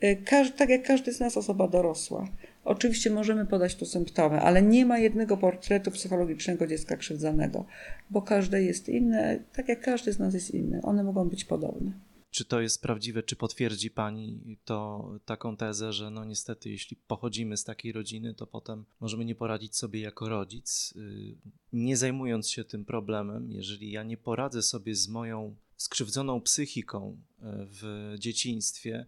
e, 0.00 0.16
tak 0.56 0.68
jak 0.68 0.82
każdy 0.82 1.12
z 1.12 1.20
nas 1.20 1.36
osoba 1.36 1.68
dorosła. 1.68 2.28
Oczywiście 2.68 3.10
możemy 3.10 3.46
podać 3.46 3.74
tu 3.74 3.86
symptomy, 3.86 4.40
ale 4.40 4.62
nie 4.62 4.86
ma 4.86 4.98
jednego 4.98 5.36
portretu 5.36 5.90
psychologicznego 5.90 6.66
dziecka 6.66 6.96
krzywdzonego, 6.96 7.66
bo 8.10 8.22
każde 8.22 8.62
jest 8.62 8.88
inne, 8.88 9.44
tak 9.52 9.68
jak 9.68 9.80
każdy 9.80 10.12
z 10.12 10.18
nas 10.18 10.34
jest 10.34 10.54
inny. 10.54 10.82
One 10.82 11.04
mogą 11.04 11.28
być 11.28 11.44
podobne. 11.44 11.92
Czy 12.30 12.44
to 12.44 12.60
jest 12.60 12.82
prawdziwe, 12.82 13.22
czy 13.22 13.36
potwierdzi 13.36 13.90
Pani 13.90 14.58
to 14.64 15.10
taką 15.24 15.56
tezę, 15.56 15.92
że 15.92 16.10
no 16.10 16.24
niestety, 16.24 16.70
jeśli 16.70 16.96
pochodzimy 16.96 17.56
z 17.56 17.64
takiej 17.64 17.92
rodziny, 17.92 18.34
to 18.34 18.46
potem 18.46 18.84
możemy 19.00 19.24
nie 19.24 19.34
poradzić 19.34 19.76
sobie 19.76 20.00
jako 20.00 20.28
rodzic, 20.28 20.94
y, 20.96 21.36
nie 21.72 21.96
zajmując 21.96 22.50
się 22.50 22.64
tym 22.64 22.84
problemem, 22.84 23.50
jeżeli 23.50 23.90
ja 23.90 24.02
nie 24.02 24.16
poradzę 24.16 24.62
sobie 24.62 24.94
z 24.94 25.08
moją 25.08 25.56
skrzywdzoną 25.76 26.40
psychiką 26.40 27.10
y, 27.12 27.42
w 27.44 28.14
dzieciństwie, 28.18 29.06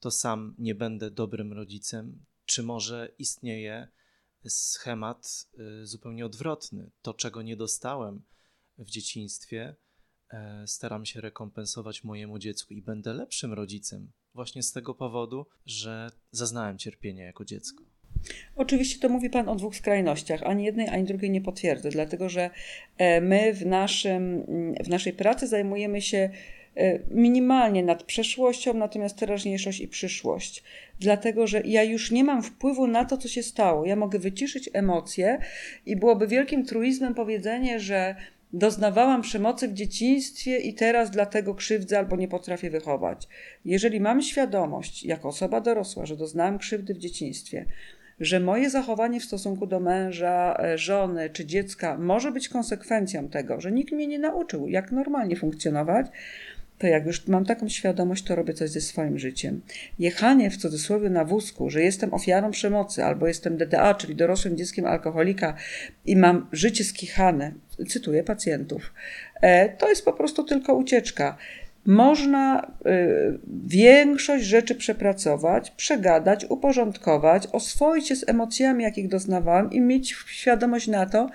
to 0.00 0.10
sam 0.10 0.54
nie 0.58 0.74
będę 0.74 1.10
dobrym 1.10 1.52
rodzicem. 1.52 2.24
Czy 2.44 2.62
może 2.62 3.12
istnieje 3.18 3.88
schemat 4.48 5.46
y, 5.82 5.86
zupełnie 5.86 6.26
odwrotny? 6.26 6.90
To, 7.02 7.14
czego 7.14 7.42
nie 7.42 7.56
dostałem 7.56 8.22
w 8.78 8.90
dzieciństwie, 8.90 9.76
E, 10.32 10.66
staram 10.66 11.06
się 11.06 11.20
rekompensować 11.20 12.04
mojemu 12.04 12.38
dziecku 12.38 12.74
i 12.74 12.82
będę 12.82 13.14
lepszym 13.14 13.52
rodzicem 13.52 14.12
właśnie 14.34 14.62
z 14.62 14.72
tego 14.72 14.94
powodu, 14.94 15.46
że 15.66 16.10
zaznałem 16.30 16.78
cierpienia 16.78 17.24
jako 17.24 17.44
dziecko. 17.44 17.84
Oczywiście 18.56 19.00
to 19.00 19.08
mówi 19.08 19.30
Pan 19.30 19.48
o 19.48 19.56
dwóch 19.56 19.76
skrajnościach. 19.76 20.42
Ani 20.42 20.64
jednej, 20.64 20.88
ani 20.88 21.04
drugiej 21.04 21.30
nie 21.30 21.40
potwierdzę, 21.40 21.90
dlatego 21.90 22.28
że 22.28 22.50
e, 22.98 23.20
my 23.20 23.54
w, 23.54 23.66
naszym, 23.66 24.46
w 24.84 24.88
naszej 24.88 25.12
pracy 25.12 25.46
zajmujemy 25.46 26.02
się 26.02 26.30
minimalnie 27.10 27.82
nad 27.82 28.02
przeszłością, 28.02 28.74
natomiast 28.74 29.16
teraźniejszość 29.16 29.80
i 29.80 29.88
przyszłość. 29.88 30.62
Dlatego, 31.00 31.46
że 31.46 31.62
ja 31.64 31.82
już 31.82 32.10
nie 32.10 32.24
mam 32.24 32.42
wpływu 32.42 32.86
na 32.86 33.04
to, 33.04 33.16
co 33.16 33.28
się 33.28 33.42
stało. 33.42 33.84
Ja 33.84 33.96
mogę 33.96 34.18
wyciszyć 34.18 34.70
emocje 34.72 35.38
i 35.86 35.96
byłoby 35.96 36.26
wielkim 36.26 36.66
truizmem 36.66 37.14
powiedzenie, 37.14 37.80
że 37.80 38.16
doznawałam 38.52 39.22
przemocy 39.22 39.68
w 39.68 39.72
dzieciństwie 39.72 40.58
i 40.58 40.74
teraz 40.74 41.10
dlatego 41.10 41.54
krzywdzę 41.54 41.98
albo 41.98 42.16
nie 42.16 42.28
potrafię 42.28 42.70
wychować. 42.70 43.28
Jeżeli 43.64 44.00
mam 44.00 44.22
świadomość, 44.22 45.04
jako 45.04 45.28
osoba 45.28 45.60
dorosła, 45.60 46.06
że 46.06 46.16
doznałam 46.16 46.58
krzywdy 46.58 46.94
w 46.94 46.98
dzieciństwie, 46.98 47.66
że 48.20 48.40
moje 48.40 48.70
zachowanie 48.70 49.20
w 49.20 49.24
stosunku 49.24 49.66
do 49.66 49.80
męża, 49.80 50.56
e, 50.58 50.78
żony 50.78 51.30
czy 51.30 51.46
dziecka 51.46 51.98
może 51.98 52.32
być 52.32 52.48
konsekwencją 52.48 53.28
tego, 53.28 53.60
że 53.60 53.72
nikt 53.72 53.92
mnie 53.92 54.06
nie 54.06 54.18
nauczył, 54.18 54.68
jak 54.68 54.92
normalnie 54.92 55.36
funkcjonować, 55.36 56.06
to 56.82 56.86
jak 56.86 57.06
już 57.06 57.26
mam 57.26 57.44
taką 57.44 57.68
świadomość, 57.68 58.24
to 58.24 58.34
robię 58.34 58.54
coś 58.54 58.70
ze 58.70 58.80
swoim 58.80 59.18
życiem. 59.18 59.60
Jechanie 59.98 60.50
w 60.50 60.56
cudzysłowie 60.56 61.10
na 61.10 61.24
wózku, 61.24 61.70
że 61.70 61.82
jestem 61.82 62.14
ofiarą 62.14 62.50
przemocy 62.50 63.04
albo 63.04 63.26
jestem 63.26 63.56
DDA, 63.56 63.94
czyli 63.94 64.16
dorosłym 64.16 64.56
dzieckiem 64.56 64.86
alkoholika 64.86 65.54
i 66.06 66.16
mam 66.16 66.46
życie 66.52 66.84
skichane, 66.84 67.52
cytuję 67.88 68.24
pacjentów, 68.24 68.92
e, 69.40 69.68
to 69.68 69.88
jest 69.88 70.04
po 70.04 70.12
prostu 70.12 70.44
tylko 70.44 70.74
ucieczka. 70.74 71.36
Można 71.86 72.72
y, 72.86 73.38
większość 73.66 74.44
rzeczy 74.44 74.74
przepracować, 74.74 75.70
przegadać, 75.70 76.46
uporządkować, 76.48 77.46
oswoić 77.52 78.08
się 78.08 78.16
z 78.16 78.28
emocjami, 78.28 78.84
jakich 78.84 79.08
doznawałam 79.08 79.72
i 79.72 79.80
mieć 79.80 80.16
świadomość 80.26 80.88
na 80.88 81.06
to, 81.06 81.30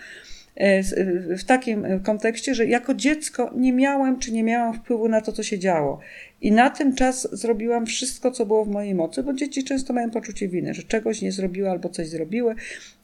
w 1.37 1.43
takim 1.43 1.85
kontekście, 2.03 2.55
że 2.55 2.65
jako 2.65 2.93
dziecko 2.93 3.51
nie 3.55 3.73
miałem 3.73 4.19
czy 4.19 4.31
nie 4.31 4.43
miałam 4.43 4.73
wpływu 4.73 5.09
na 5.09 5.21
to, 5.21 5.31
co 5.31 5.43
się 5.43 5.59
działo. 5.59 5.99
I 6.41 6.51
na 6.51 6.69
ten 6.69 6.95
czas 6.95 7.27
zrobiłam 7.31 7.85
wszystko, 7.85 8.31
co 8.31 8.45
było 8.45 8.65
w 8.65 8.69
mojej 8.69 8.95
mocy, 8.95 9.23
bo 9.23 9.33
dzieci 9.33 9.63
często 9.63 9.93
mają 9.93 10.11
poczucie 10.11 10.47
winy, 10.47 10.73
że 10.73 10.83
czegoś 10.83 11.21
nie 11.21 11.31
zrobiły 11.31 11.69
albo 11.69 11.89
coś 11.89 12.07
zrobiły. 12.07 12.55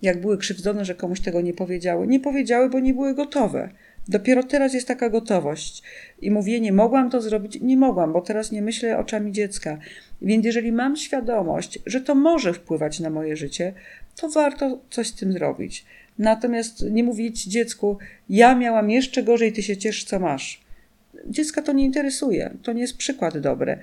Jak 0.01 0.21
były 0.21 0.37
krzywdzone, 0.37 0.85
że 0.85 0.95
komuś 0.95 1.19
tego 1.19 1.41
nie 1.41 1.53
powiedziały. 1.53 2.07
Nie 2.07 2.19
powiedziały, 2.19 2.69
bo 2.69 2.79
nie 2.79 2.93
były 2.93 3.13
gotowe. 3.13 3.69
Dopiero 4.07 4.43
teraz 4.43 4.73
jest 4.73 4.87
taka 4.87 5.09
gotowość 5.09 5.83
i 6.21 6.31
mówię, 6.31 6.59
nie 6.59 6.73
mogłam 6.73 7.09
to 7.09 7.21
zrobić, 7.21 7.61
nie 7.61 7.77
mogłam, 7.77 8.13
bo 8.13 8.21
teraz 8.21 8.51
nie 8.51 8.61
myślę 8.61 8.97
oczami 8.97 9.31
dziecka. 9.31 9.77
Więc 10.21 10.45
jeżeli 10.45 10.71
mam 10.71 10.95
świadomość, 10.95 11.79
że 11.85 12.01
to 12.01 12.15
może 12.15 12.53
wpływać 12.53 12.99
na 12.99 13.09
moje 13.09 13.37
życie, 13.37 13.73
to 14.15 14.29
warto 14.29 14.81
coś 14.89 15.07
z 15.07 15.15
tym 15.15 15.33
zrobić. 15.33 15.85
Natomiast 16.19 16.85
nie 16.91 17.03
mówić 17.03 17.43
dziecku, 17.43 17.97
ja 18.29 18.55
miałam 18.55 18.89
jeszcze 18.89 19.23
gorzej, 19.23 19.53
ty 19.53 19.63
się 19.63 19.77
ciesz, 19.77 20.03
co 20.03 20.19
masz. 20.19 20.61
Dziecka 21.25 21.61
to 21.61 21.73
nie 21.73 21.85
interesuje, 21.85 22.53
to 22.63 22.73
nie 22.73 22.81
jest 22.81 22.97
przykład 22.97 23.37
dobry. 23.37 23.79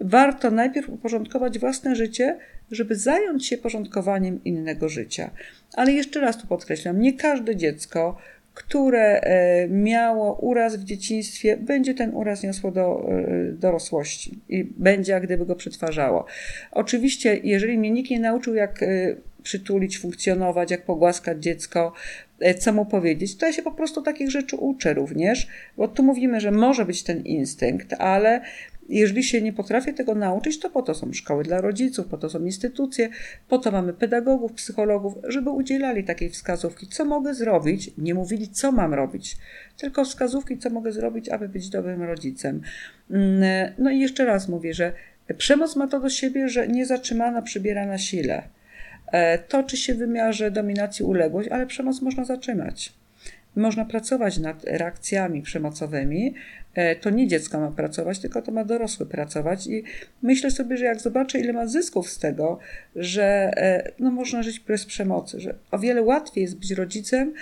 Warto 0.00 0.50
najpierw 0.50 0.88
uporządkować 0.88 1.58
własne 1.58 1.96
życie, 1.96 2.38
żeby 2.70 2.96
zająć 2.96 3.46
się 3.46 3.58
porządkowaniem 3.58 4.44
innego 4.44 4.88
życia. 4.88 5.30
Ale 5.72 5.92
jeszcze 5.92 6.20
raz 6.20 6.38
tu 6.38 6.46
podkreślam, 6.46 7.00
nie 7.00 7.12
każde 7.12 7.56
dziecko, 7.56 8.18
które 8.54 9.20
e, 9.20 9.68
miało 9.68 10.34
uraz 10.34 10.76
w 10.76 10.84
dzieciństwie, 10.84 11.56
będzie 11.56 11.94
ten 11.94 12.14
uraz 12.14 12.42
niosło 12.42 12.70
do 12.70 13.08
e, 13.08 13.52
dorosłości 13.52 14.38
i 14.48 14.64
będzie 14.64 15.12
jak 15.12 15.22
gdyby 15.22 15.46
go 15.46 15.56
przetwarzało. 15.56 16.26
Oczywiście, 16.72 17.40
jeżeli 17.42 17.78
mnie 17.78 17.90
nikt 17.90 18.10
nie 18.10 18.20
nauczył, 18.20 18.54
jak 18.54 18.82
e, 18.82 19.16
przytulić, 19.42 19.98
funkcjonować, 19.98 20.70
jak 20.70 20.84
pogłaskać 20.84 21.42
dziecko, 21.42 21.92
co 22.58 22.72
mu 22.72 22.86
powiedzieć, 22.86 23.36
to 23.36 23.46
ja 23.46 23.52
się 23.52 23.62
po 23.62 23.72
prostu 23.72 24.02
takich 24.02 24.30
rzeczy 24.30 24.56
uczę 24.56 24.94
również, 24.94 25.48
bo 25.76 25.88
tu 25.88 26.02
mówimy, 26.02 26.40
że 26.40 26.50
może 26.50 26.84
być 26.84 27.02
ten 27.02 27.22
instynkt, 27.22 27.92
ale 27.98 28.40
jeżeli 28.88 29.24
się 29.24 29.42
nie 29.42 29.52
potrafię 29.52 29.92
tego 29.92 30.14
nauczyć, 30.14 30.60
to 30.60 30.70
po 30.70 30.82
to 30.82 30.94
są 30.94 31.12
szkoły 31.12 31.44
dla 31.44 31.60
rodziców, 31.60 32.06
po 32.06 32.18
to 32.18 32.30
są 32.30 32.44
instytucje, 32.44 33.08
po 33.48 33.58
to 33.58 33.70
mamy 33.70 33.92
pedagogów, 33.92 34.52
psychologów, 34.52 35.14
żeby 35.28 35.50
udzielali 35.50 36.04
takiej 36.04 36.30
wskazówki, 36.30 36.86
co 36.86 37.04
mogę 37.04 37.34
zrobić, 37.34 37.90
nie 37.98 38.14
mówili, 38.14 38.48
co 38.48 38.72
mam 38.72 38.94
robić, 38.94 39.36
tylko 39.76 40.04
wskazówki, 40.04 40.58
co 40.58 40.70
mogę 40.70 40.92
zrobić, 40.92 41.28
aby 41.28 41.48
być 41.48 41.68
dobrym 41.68 42.02
rodzicem. 42.02 42.60
Mm, 43.10 43.72
no 43.78 43.90
i 43.90 44.00
jeszcze 44.00 44.24
raz 44.24 44.48
mówię, 44.48 44.74
że 44.74 44.92
przemoc 45.38 45.76
ma 45.76 45.88
to 45.88 46.00
do 46.00 46.10
siebie, 46.10 46.48
że 46.48 46.68
niezatrzymana 46.68 47.42
przybiera 47.42 47.86
na 47.86 47.98
sile. 47.98 48.42
E, 49.12 49.38
toczy 49.38 49.76
się 49.76 49.94
w 49.94 49.98
wymiarze 49.98 50.50
dominacji 50.50 51.04
uległość, 51.04 51.48
ale 51.48 51.66
przemoc 51.66 52.02
można 52.02 52.24
zatrzymać. 52.24 52.92
Można 53.56 53.84
pracować 53.84 54.38
nad 54.38 54.64
reakcjami 54.64 55.42
przemocowymi. 55.42 56.34
E, 56.74 56.96
to 56.96 57.10
nie 57.10 57.28
dziecko 57.28 57.60
ma 57.60 57.70
pracować, 57.70 58.18
tylko 58.18 58.42
to 58.42 58.52
ma 58.52 58.64
dorosły 58.64 59.06
pracować. 59.06 59.66
I 59.66 59.82
myślę 60.22 60.50
sobie, 60.50 60.76
że 60.76 60.84
jak 60.84 61.00
zobaczę, 61.00 61.40
ile 61.40 61.52
ma 61.52 61.66
zysków 61.66 62.10
z 62.10 62.18
tego, 62.18 62.58
że 62.96 63.24
e, 63.56 63.92
no, 63.98 64.10
można 64.10 64.42
żyć 64.42 64.60
bez 64.60 64.86
przemocy, 64.86 65.40
że 65.40 65.54
o 65.70 65.78
wiele 65.78 66.02
łatwiej 66.02 66.42
jest 66.42 66.58
być 66.58 66.70
rodzicem, 66.70 67.34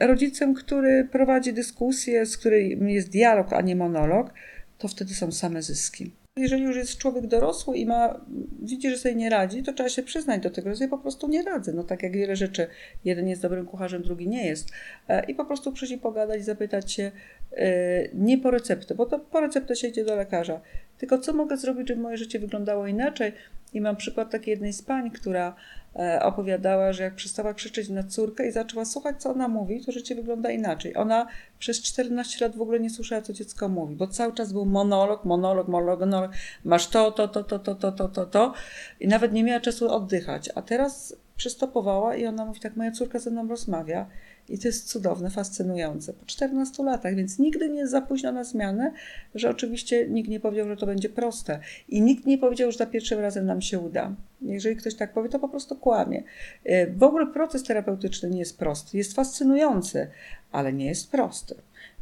rodzicem, 0.00 0.54
który 0.54 1.08
prowadzi 1.12 1.52
dyskusję, 1.52 2.26
z 2.26 2.36
której 2.36 2.78
jest 2.86 3.10
dialog, 3.10 3.52
a 3.52 3.60
nie 3.60 3.76
monolog, 3.76 4.30
to 4.78 4.88
wtedy 4.88 5.14
są 5.14 5.32
same 5.32 5.62
zyski. 5.62 6.10
Jeżeli 6.38 6.62
już 6.62 6.76
jest 6.76 6.98
człowiek 6.98 7.26
dorosły 7.26 7.76
i 7.76 7.86
ma, 7.86 8.20
widzi, 8.62 8.90
że 8.90 8.96
sobie 8.98 9.14
nie 9.14 9.30
radzi, 9.30 9.62
to 9.62 9.72
trzeba 9.72 9.88
się 9.88 10.02
przyznać 10.02 10.42
do 10.42 10.50
tego, 10.50 10.70
że 10.70 10.76
sobie 10.76 10.88
po 10.88 10.98
prostu 10.98 11.28
nie 11.28 11.42
radzę. 11.42 11.72
No 11.72 11.84
tak 11.84 12.02
jak 12.02 12.12
wiele 12.12 12.36
rzeczy, 12.36 12.66
jeden 13.04 13.28
jest 13.28 13.42
dobrym 13.42 13.66
kucharzem, 13.66 14.02
drugi 14.02 14.28
nie 14.28 14.46
jest. 14.46 14.68
E, 15.08 15.24
I 15.24 15.34
po 15.34 15.44
prostu 15.44 15.72
przyjść 15.72 15.96
pogadać, 15.96 16.44
zapytać 16.44 16.92
się, 16.92 17.12
e, 17.52 18.08
nie 18.14 18.38
po 18.38 18.50
receptę, 18.50 18.94
bo 18.94 19.06
to 19.06 19.18
po 19.18 19.40
receptę 19.40 19.76
się 19.76 19.88
idzie 19.88 20.04
do 20.04 20.16
lekarza, 20.16 20.60
tylko 20.98 21.18
co 21.18 21.32
mogę 21.32 21.56
zrobić, 21.56 21.88
żeby 21.88 22.00
moje 22.00 22.16
życie 22.16 22.38
wyglądało 22.38 22.86
inaczej. 22.86 23.32
I 23.76 23.80
mam 23.80 23.96
przykład 23.96 24.30
takiej 24.30 24.50
jednej 24.50 24.72
z 24.72 24.82
pań, 24.82 25.10
która 25.10 25.54
E, 25.98 26.22
opowiadała, 26.22 26.92
że 26.92 27.02
jak 27.02 27.14
przestała 27.14 27.54
krzyczeć 27.54 27.88
na 27.88 28.02
córkę 28.02 28.48
i 28.48 28.52
zaczęła 28.52 28.84
słuchać, 28.84 29.22
co 29.22 29.30
ona 29.30 29.48
mówi, 29.48 29.84
to 29.84 29.92
życie 29.92 30.14
wygląda 30.14 30.50
inaczej. 30.50 30.96
Ona 30.96 31.26
przez 31.58 31.82
14 31.82 32.44
lat 32.44 32.56
w 32.56 32.60
ogóle 32.60 32.80
nie 32.80 32.90
słyszała, 32.90 33.22
co 33.22 33.32
dziecko 33.32 33.68
mówi, 33.68 33.96
bo 33.96 34.06
cały 34.06 34.32
czas 34.32 34.52
był 34.52 34.66
monolog, 34.66 35.24
monolog, 35.24 35.68
monolog, 35.68 36.00
monolog. 36.00 36.30
masz 36.64 36.86
to, 36.86 37.10
to, 37.10 37.28
to, 37.28 37.44
to, 37.44 37.58
to, 37.58 37.74
to, 37.74 37.92
to, 37.92 38.08
to, 38.08 38.26
to 38.26 38.54
i 39.00 39.08
nawet 39.08 39.32
nie 39.32 39.44
miała 39.44 39.60
czasu 39.60 39.90
oddychać. 39.90 40.50
A 40.54 40.62
teraz 40.62 41.16
przystopowała 41.36 42.16
i 42.16 42.26
ona 42.26 42.44
mówi 42.44 42.60
tak, 42.60 42.76
moja 42.76 42.90
córka 42.90 43.18
ze 43.18 43.30
mną 43.30 43.48
rozmawia 43.48 44.06
i 44.48 44.58
to 44.58 44.68
jest 44.68 44.88
cudowne, 44.88 45.30
fascynujące. 45.30 46.12
Po 46.12 46.26
14 46.26 46.82
latach, 46.82 47.14
więc 47.14 47.38
nigdy 47.38 47.68
nie 47.68 47.78
jest 47.78 47.92
za 47.92 48.00
późno 48.00 48.32
na 48.32 48.44
zmianę, 48.44 48.92
że 49.34 49.50
oczywiście 49.50 50.08
nikt 50.08 50.28
nie 50.28 50.40
powiedział, 50.40 50.68
że 50.68 50.76
to 50.76 50.86
będzie 50.86 51.08
proste. 51.08 51.60
I 51.88 52.02
nikt 52.02 52.26
nie 52.26 52.38
powiedział, 52.38 52.72
że 52.72 52.78
za 52.78 52.86
pierwszym 52.86 53.20
razem 53.20 53.46
nam 53.46 53.62
się 53.62 53.78
uda. 53.78 54.14
Jeżeli 54.42 54.76
ktoś 54.76 54.94
tak 54.94 55.12
powie, 55.12 55.28
to 55.28 55.38
po 55.38 55.48
prostu 55.48 55.76
kłamie. 55.76 56.22
E, 56.64 56.86
w 56.86 57.02
ogóle 57.02 57.26
proces 57.26 57.62
terapeutyczny 57.62 58.30
nie 58.30 58.38
jest 58.38 58.58
prosty. 58.58 58.96
Jest 58.96 59.14
fascynujący, 59.14 60.10
ale 60.52 60.72
nie 60.72 60.86
jest 60.86 61.10
prosty. 61.10 61.54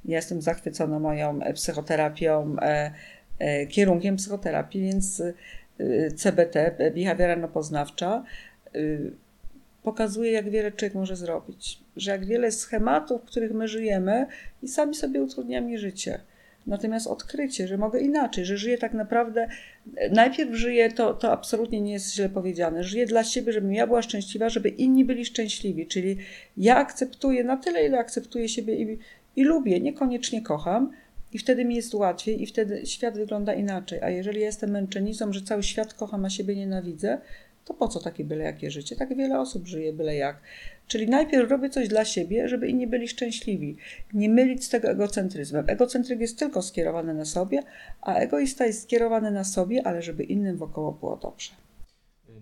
Ja 0.04 0.16
jestem 0.16 0.42
zachwycona 0.42 0.98
moją 0.98 1.42
e, 1.42 1.52
psychoterapią, 1.52 2.56
e, 2.60 2.90
kierunkiem 3.66 4.16
psychoterapii, 4.16 4.82
więc 4.82 5.22
CBT, 6.16 6.76
behawioralno-poznawcza, 6.94 8.22
pokazuje, 9.84 10.32
jak 10.32 10.50
wiele 10.50 10.72
człowiek 10.72 10.94
może 10.94 11.16
zrobić. 11.16 11.78
Że 11.96 12.10
jak 12.10 12.26
wiele 12.26 12.52
schematów, 12.52 13.22
w 13.22 13.24
których 13.24 13.52
my 13.52 13.68
żyjemy 13.68 14.26
i 14.62 14.68
sami 14.68 14.94
sobie 14.94 15.22
utrudniamy 15.22 15.78
życie. 15.78 16.20
Natomiast 16.66 17.06
odkrycie, 17.06 17.68
że 17.68 17.78
mogę 17.78 18.00
inaczej, 18.00 18.44
że 18.44 18.56
żyję 18.56 18.78
tak 18.78 18.94
naprawdę, 18.94 19.48
najpierw 20.10 20.54
żyję, 20.54 20.92
to, 20.92 21.14
to 21.14 21.32
absolutnie 21.32 21.80
nie 21.80 21.92
jest 21.92 22.14
źle 22.14 22.28
powiedziane, 22.28 22.84
żyję 22.84 23.06
dla 23.06 23.24
siebie, 23.24 23.52
żebym 23.52 23.72
ja 23.72 23.86
była 23.86 24.02
szczęśliwa, 24.02 24.48
żeby 24.48 24.68
inni 24.68 25.04
byli 25.04 25.24
szczęśliwi. 25.24 25.86
Czyli 25.86 26.16
ja 26.56 26.76
akceptuję 26.76 27.44
na 27.44 27.56
tyle, 27.56 27.86
ile 27.86 27.98
akceptuję 27.98 28.48
siebie 28.48 28.76
i, 28.82 28.98
i 29.36 29.44
lubię, 29.44 29.80
niekoniecznie 29.80 30.42
kocham, 30.42 30.92
i 31.32 31.38
wtedy 31.38 31.64
mi 31.64 31.76
jest 31.76 31.94
łatwiej, 31.94 32.42
i 32.42 32.46
wtedy 32.46 32.86
świat 32.86 33.18
wygląda 33.18 33.54
inaczej. 33.54 34.02
A 34.02 34.10
jeżeli 34.10 34.40
ja 34.40 34.46
jestem 34.46 34.70
męczennicą, 34.70 35.32
że 35.32 35.42
cały 35.42 35.62
świat 35.62 35.94
kocham, 35.94 36.24
a 36.24 36.30
siebie 36.30 36.56
nienawidzę, 36.56 37.18
to 37.64 37.74
po 37.74 37.88
co 37.88 38.00
takie 38.00 38.24
byle 38.24 38.44
jakie 38.44 38.70
życie? 38.70 38.96
Tak 38.96 39.16
wiele 39.16 39.40
osób 39.40 39.66
żyje 39.66 39.92
byle 39.92 40.16
jak. 40.16 40.40
Czyli 40.86 41.08
najpierw 41.08 41.50
robię 41.50 41.70
coś 41.70 41.88
dla 41.88 42.04
siebie, 42.04 42.48
żeby 42.48 42.68
inni 42.68 42.86
byli 42.86 43.08
szczęśliwi. 43.08 43.76
Nie 44.12 44.28
mylić 44.28 44.64
z 44.64 44.68
tego 44.68 44.88
egocentryzmem. 44.88 45.64
Egocentryk 45.68 46.20
jest 46.20 46.38
tylko 46.38 46.62
skierowany 46.62 47.14
na 47.14 47.24
sobie, 47.24 47.62
a 48.00 48.14
egoista 48.14 48.66
jest 48.66 48.82
skierowany 48.82 49.30
na 49.30 49.44
sobie, 49.44 49.86
ale 49.86 50.02
żeby 50.02 50.24
innym 50.24 50.56
wokoło 50.56 50.92
było 50.92 51.16
dobrze. 51.16 51.50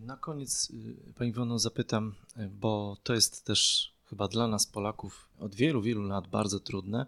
Na 0.07 0.17
koniec 0.17 0.71
y, 1.11 1.13
Pani 1.19 1.33
Wono 1.33 1.59
zapytam, 1.59 2.15
y, 2.37 2.49
bo 2.61 2.97
to 3.03 3.15
jest 3.15 3.45
też 3.45 3.93
chyba 4.11 4.29
dla 4.29 4.49
nas 4.49 4.67
Polaków 4.67 5.29
od 5.39 5.55
wielu, 5.55 5.83
wielu 5.83 6.03
lat 6.03 6.29
bardzo 6.29 6.61
trudne, 6.61 7.07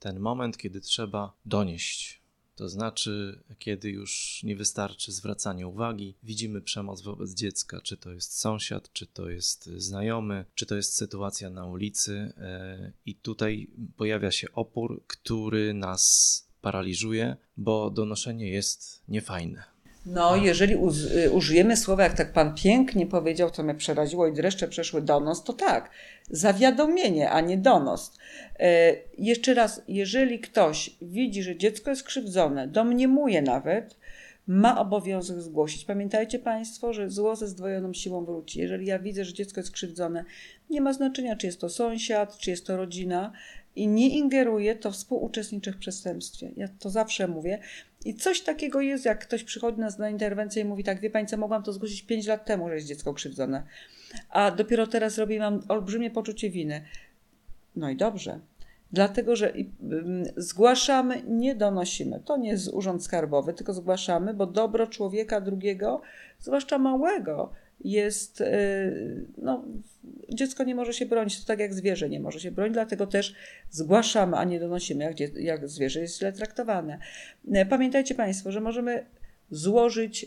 ten 0.00 0.20
moment, 0.20 0.58
kiedy 0.58 0.80
trzeba 0.80 1.32
donieść 1.44 2.25
to 2.56 2.68
znaczy, 2.68 3.42
kiedy 3.58 3.90
już 3.90 4.40
nie 4.44 4.56
wystarczy 4.56 5.12
zwracanie 5.12 5.66
uwagi, 5.66 6.14
widzimy 6.22 6.60
przemoc 6.60 7.02
wobec 7.02 7.34
dziecka, 7.34 7.80
czy 7.80 7.96
to 7.96 8.12
jest 8.12 8.38
sąsiad, 8.38 8.92
czy 8.92 9.06
to 9.06 9.30
jest 9.30 9.66
znajomy, 9.66 10.44
czy 10.54 10.66
to 10.66 10.76
jest 10.76 10.94
sytuacja 10.94 11.50
na 11.50 11.66
ulicy, 11.66 12.32
e, 12.36 12.92
i 13.06 13.14
tutaj 13.14 13.70
pojawia 13.96 14.30
się 14.30 14.52
opór, 14.52 15.02
który 15.06 15.74
nas 15.74 16.46
paraliżuje, 16.60 17.36
bo 17.56 17.90
donoszenie 17.90 18.50
jest 18.50 19.02
niefajne. 19.08 19.75
No, 20.06 20.36
jeżeli 20.36 20.74
y, 21.24 21.30
użyjemy 21.30 21.76
słowa, 21.76 22.02
jak 22.02 22.16
tak 22.16 22.32
pan 22.32 22.54
pięknie 22.54 23.06
powiedział, 23.06 23.50
co 23.50 23.62
mnie 23.62 23.74
przeraziło 23.74 24.26
i 24.26 24.32
dreszcze 24.32 24.68
przeszły 24.68 25.02
donos, 25.02 25.44
to 25.44 25.52
tak, 25.52 25.90
zawiadomienie, 26.30 27.30
a 27.30 27.40
nie 27.40 27.58
donos. 27.58 28.18
E, 28.58 28.92
jeszcze 29.18 29.54
raz, 29.54 29.82
jeżeli 29.88 30.38
ktoś 30.38 30.90
widzi, 31.02 31.42
że 31.42 31.56
dziecko 31.56 31.90
jest 31.90 32.02
krzywdzone, 32.02 32.68
domniemuje 32.68 33.42
nawet, 33.42 33.96
ma 34.46 34.80
obowiązek 34.80 35.40
zgłosić. 35.40 35.84
Pamiętajcie 35.84 36.38
Państwo, 36.38 36.92
że 36.92 37.10
zło 37.10 37.36
ze 37.36 37.48
zdwojoną 37.48 37.92
siłą 37.92 38.24
wróci. 38.24 38.58
Jeżeli 38.60 38.86
ja 38.86 38.98
widzę, 38.98 39.24
że 39.24 39.32
dziecko 39.32 39.60
jest 39.60 39.72
krzywdzone, 39.72 40.24
nie 40.70 40.80
ma 40.80 40.92
znaczenia, 40.92 41.36
czy 41.36 41.46
jest 41.46 41.60
to 41.60 41.68
sąsiad, 41.68 42.38
czy 42.38 42.50
jest 42.50 42.66
to 42.66 42.76
rodzina, 42.76 43.32
i 43.76 43.88
nie 43.88 44.08
ingeruje, 44.08 44.74
to 44.74 44.90
współuczestniczy 44.90 45.72
w 45.72 45.78
przestępstwie. 45.78 46.50
Ja 46.56 46.68
to 46.78 46.90
zawsze 46.90 47.28
mówię. 47.28 47.58
I 48.06 48.14
coś 48.14 48.40
takiego 48.40 48.80
jest, 48.80 49.04
jak 49.04 49.18
ktoś 49.18 49.44
przychodzi 49.44 49.80
nas 49.80 49.98
na 49.98 50.10
interwencję 50.10 50.62
i 50.62 50.64
mówi 50.64 50.84
tak, 50.84 51.00
wie 51.00 51.10
pani 51.10 51.26
co, 51.26 51.36
mogłam 51.36 51.62
to 51.62 51.72
zgłosić 51.72 52.02
5 52.02 52.26
lat 52.26 52.44
temu, 52.44 52.68
że 52.68 52.74
jest 52.74 52.86
dziecko 52.86 53.14
krzywdzone, 53.14 53.62
a 54.30 54.50
dopiero 54.50 54.86
teraz 54.86 55.18
robi 55.18 55.38
mam 55.38 55.62
olbrzymie 55.68 56.10
poczucie 56.10 56.50
winy. 56.50 56.82
No 57.76 57.90
i 57.90 57.96
dobrze. 57.96 58.40
Dlatego, 58.92 59.36
że 59.36 59.52
zgłaszamy, 60.36 61.22
nie 61.28 61.54
donosimy. 61.54 62.20
To 62.24 62.36
nie 62.36 62.48
jest 62.48 62.68
urząd 62.68 63.04
skarbowy, 63.04 63.54
tylko 63.54 63.74
zgłaszamy, 63.74 64.34
bo 64.34 64.46
dobro 64.46 64.86
człowieka 64.86 65.40
drugiego, 65.40 66.00
zwłaszcza 66.38 66.78
małego, 66.78 67.52
jest, 67.84 68.40
y, 68.40 69.26
no, 69.38 69.64
dziecko 70.28 70.64
nie 70.64 70.74
może 70.74 70.92
się 70.92 71.06
bronić, 71.06 71.40
to 71.40 71.46
tak 71.46 71.58
jak 71.58 71.74
zwierzę 71.74 72.08
nie 72.08 72.20
może 72.20 72.40
się 72.40 72.50
bronić, 72.50 72.74
dlatego 72.74 73.06
też 73.06 73.34
zgłaszamy, 73.70 74.36
a 74.36 74.44
nie 74.44 74.60
donosimy, 74.60 75.04
jak, 75.04 75.20
jak 75.36 75.68
zwierzę 75.68 76.00
jest 76.00 76.18
źle 76.18 76.32
traktowane. 76.32 76.98
E, 77.52 77.66
pamiętajcie 77.66 78.14
Państwo, 78.14 78.52
że 78.52 78.60
możemy 78.60 79.06
złożyć, 79.50 80.26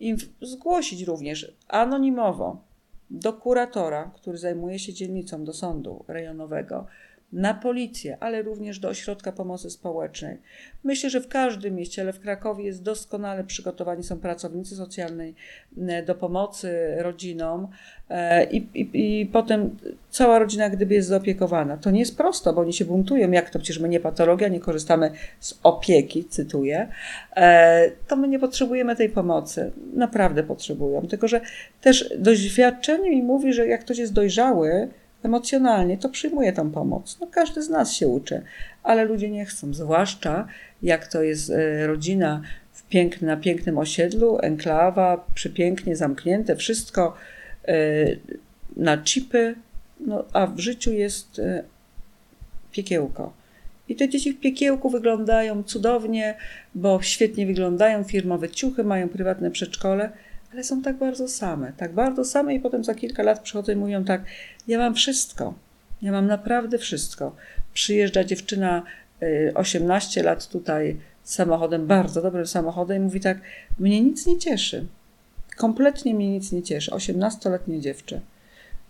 y, 0.00 0.26
zgłosić 0.42 1.02
również 1.02 1.52
anonimowo 1.68 2.64
do 3.10 3.32
kuratora, 3.32 4.10
który 4.14 4.38
zajmuje 4.38 4.78
się 4.78 4.92
dzielnicą, 4.92 5.44
do 5.44 5.52
sądu 5.52 6.04
rejonowego, 6.08 6.86
na 7.32 7.54
policję, 7.54 8.16
ale 8.20 8.42
również 8.42 8.78
do 8.78 8.88
ośrodka 8.88 9.32
pomocy 9.32 9.70
społecznej. 9.70 10.38
Myślę, 10.84 11.10
że 11.10 11.20
w 11.20 11.28
każdym 11.28 11.74
mieście, 11.74 12.02
ale 12.02 12.12
w 12.12 12.20
Krakowie 12.20 12.64
jest 12.64 12.82
doskonale 12.82 13.44
przygotowani 13.44 14.02
są 14.02 14.20
pracownicy 14.20 14.76
socjalnej 14.76 15.34
e, 15.88 16.02
do 16.02 16.14
pomocy 16.14 16.94
rodzinom 16.98 17.68
e, 18.10 18.44
i, 18.44 18.56
i, 18.74 19.20
i 19.20 19.26
potem 19.26 19.76
cała 20.10 20.38
rodzina 20.38 20.70
gdyby 20.70 20.94
jest 20.94 21.08
zaopiekowana. 21.08 21.76
To 21.76 21.90
nie 21.90 22.00
jest 22.00 22.16
prosto, 22.16 22.52
bo 22.52 22.60
oni 22.60 22.72
się 22.72 22.84
buntują, 22.84 23.30
jak 23.30 23.50
to 23.50 23.58
przecież 23.58 23.78
my 23.78 23.88
nie 23.88 24.00
patologia, 24.00 24.48
nie 24.48 24.60
korzystamy 24.60 25.10
z 25.40 25.60
opieki, 25.62 26.24
cytuję, 26.24 26.88
e, 27.36 27.90
to 28.08 28.16
my 28.16 28.28
nie 28.28 28.38
potrzebujemy 28.38 28.96
tej 28.96 29.08
pomocy. 29.08 29.72
Naprawdę 29.94 30.42
potrzebują. 30.42 31.06
Tylko, 31.06 31.28
że 31.28 31.40
też 31.80 32.14
doświadczenie 32.18 33.10
mi 33.10 33.22
mówi, 33.22 33.52
że 33.52 33.66
jak 33.66 33.80
ktoś 33.80 33.98
jest 33.98 34.12
dojrzały, 34.12 34.88
emocjonalnie, 35.22 35.98
to 35.98 36.08
przyjmuje 36.08 36.52
tą 36.52 36.70
pomoc. 36.70 37.18
No, 37.20 37.26
każdy 37.26 37.62
z 37.62 37.68
nas 37.68 37.92
się 37.92 38.08
uczy, 38.08 38.42
ale 38.82 39.04
ludzie 39.04 39.30
nie 39.30 39.44
chcą, 39.44 39.74
zwłaszcza 39.74 40.46
jak 40.82 41.06
to 41.06 41.22
jest 41.22 41.50
e, 41.50 41.86
rodzina 41.86 42.42
w 42.72 42.82
piękny, 42.82 43.28
na 43.28 43.36
pięknym 43.36 43.78
osiedlu, 43.78 44.38
enklawa, 44.42 45.24
przepięknie 45.34 45.96
zamknięte, 45.96 46.56
wszystko 46.56 47.16
e, 47.68 47.74
na 48.76 48.98
chipy, 48.98 49.54
no, 50.00 50.24
a 50.32 50.46
w 50.46 50.58
życiu 50.58 50.92
jest 50.92 51.38
e, 51.38 51.64
piekiełko. 52.72 53.32
I 53.88 53.96
te 53.96 54.08
dzieci 54.08 54.32
w 54.32 54.40
piekiełku 54.40 54.90
wyglądają 54.90 55.62
cudownie, 55.62 56.34
bo 56.74 57.02
świetnie 57.02 57.46
wyglądają, 57.46 58.04
firmowe 58.04 58.48
ciuchy, 58.48 58.84
mają 58.84 59.08
prywatne 59.08 59.50
przedszkole, 59.50 60.10
ale 60.56 60.64
są 60.64 60.82
tak 60.82 60.96
bardzo 60.96 61.28
same, 61.28 61.72
tak 61.76 61.92
bardzo 61.92 62.24
same 62.24 62.54
i 62.54 62.60
potem 62.60 62.84
za 62.84 62.94
kilka 62.94 63.22
lat 63.22 63.40
przychodzą 63.40 63.72
i 63.72 63.76
mówią 63.76 64.04
tak, 64.04 64.24
ja 64.68 64.78
mam 64.78 64.94
wszystko, 64.94 65.54
ja 66.02 66.12
mam 66.12 66.26
naprawdę 66.26 66.78
wszystko. 66.78 67.36
Przyjeżdża 67.74 68.24
dziewczyna 68.24 68.82
18 69.54 70.20
y, 70.20 70.24
lat 70.24 70.48
tutaj 70.48 70.96
samochodem, 71.24 71.86
bardzo 71.86 72.22
dobrym 72.22 72.46
samochodem 72.46 72.96
i 72.96 73.00
mówi 73.00 73.20
tak, 73.20 73.38
mnie 73.78 74.00
nic 74.00 74.26
nie 74.26 74.38
cieszy. 74.38 74.86
Kompletnie 75.56 76.14
mnie 76.14 76.30
nic 76.30 76.52
nie 76.52 76.62
cieszy. 76.62 76.90
18-letnie 76.90 77.80
dziewczę. 77.80 78.20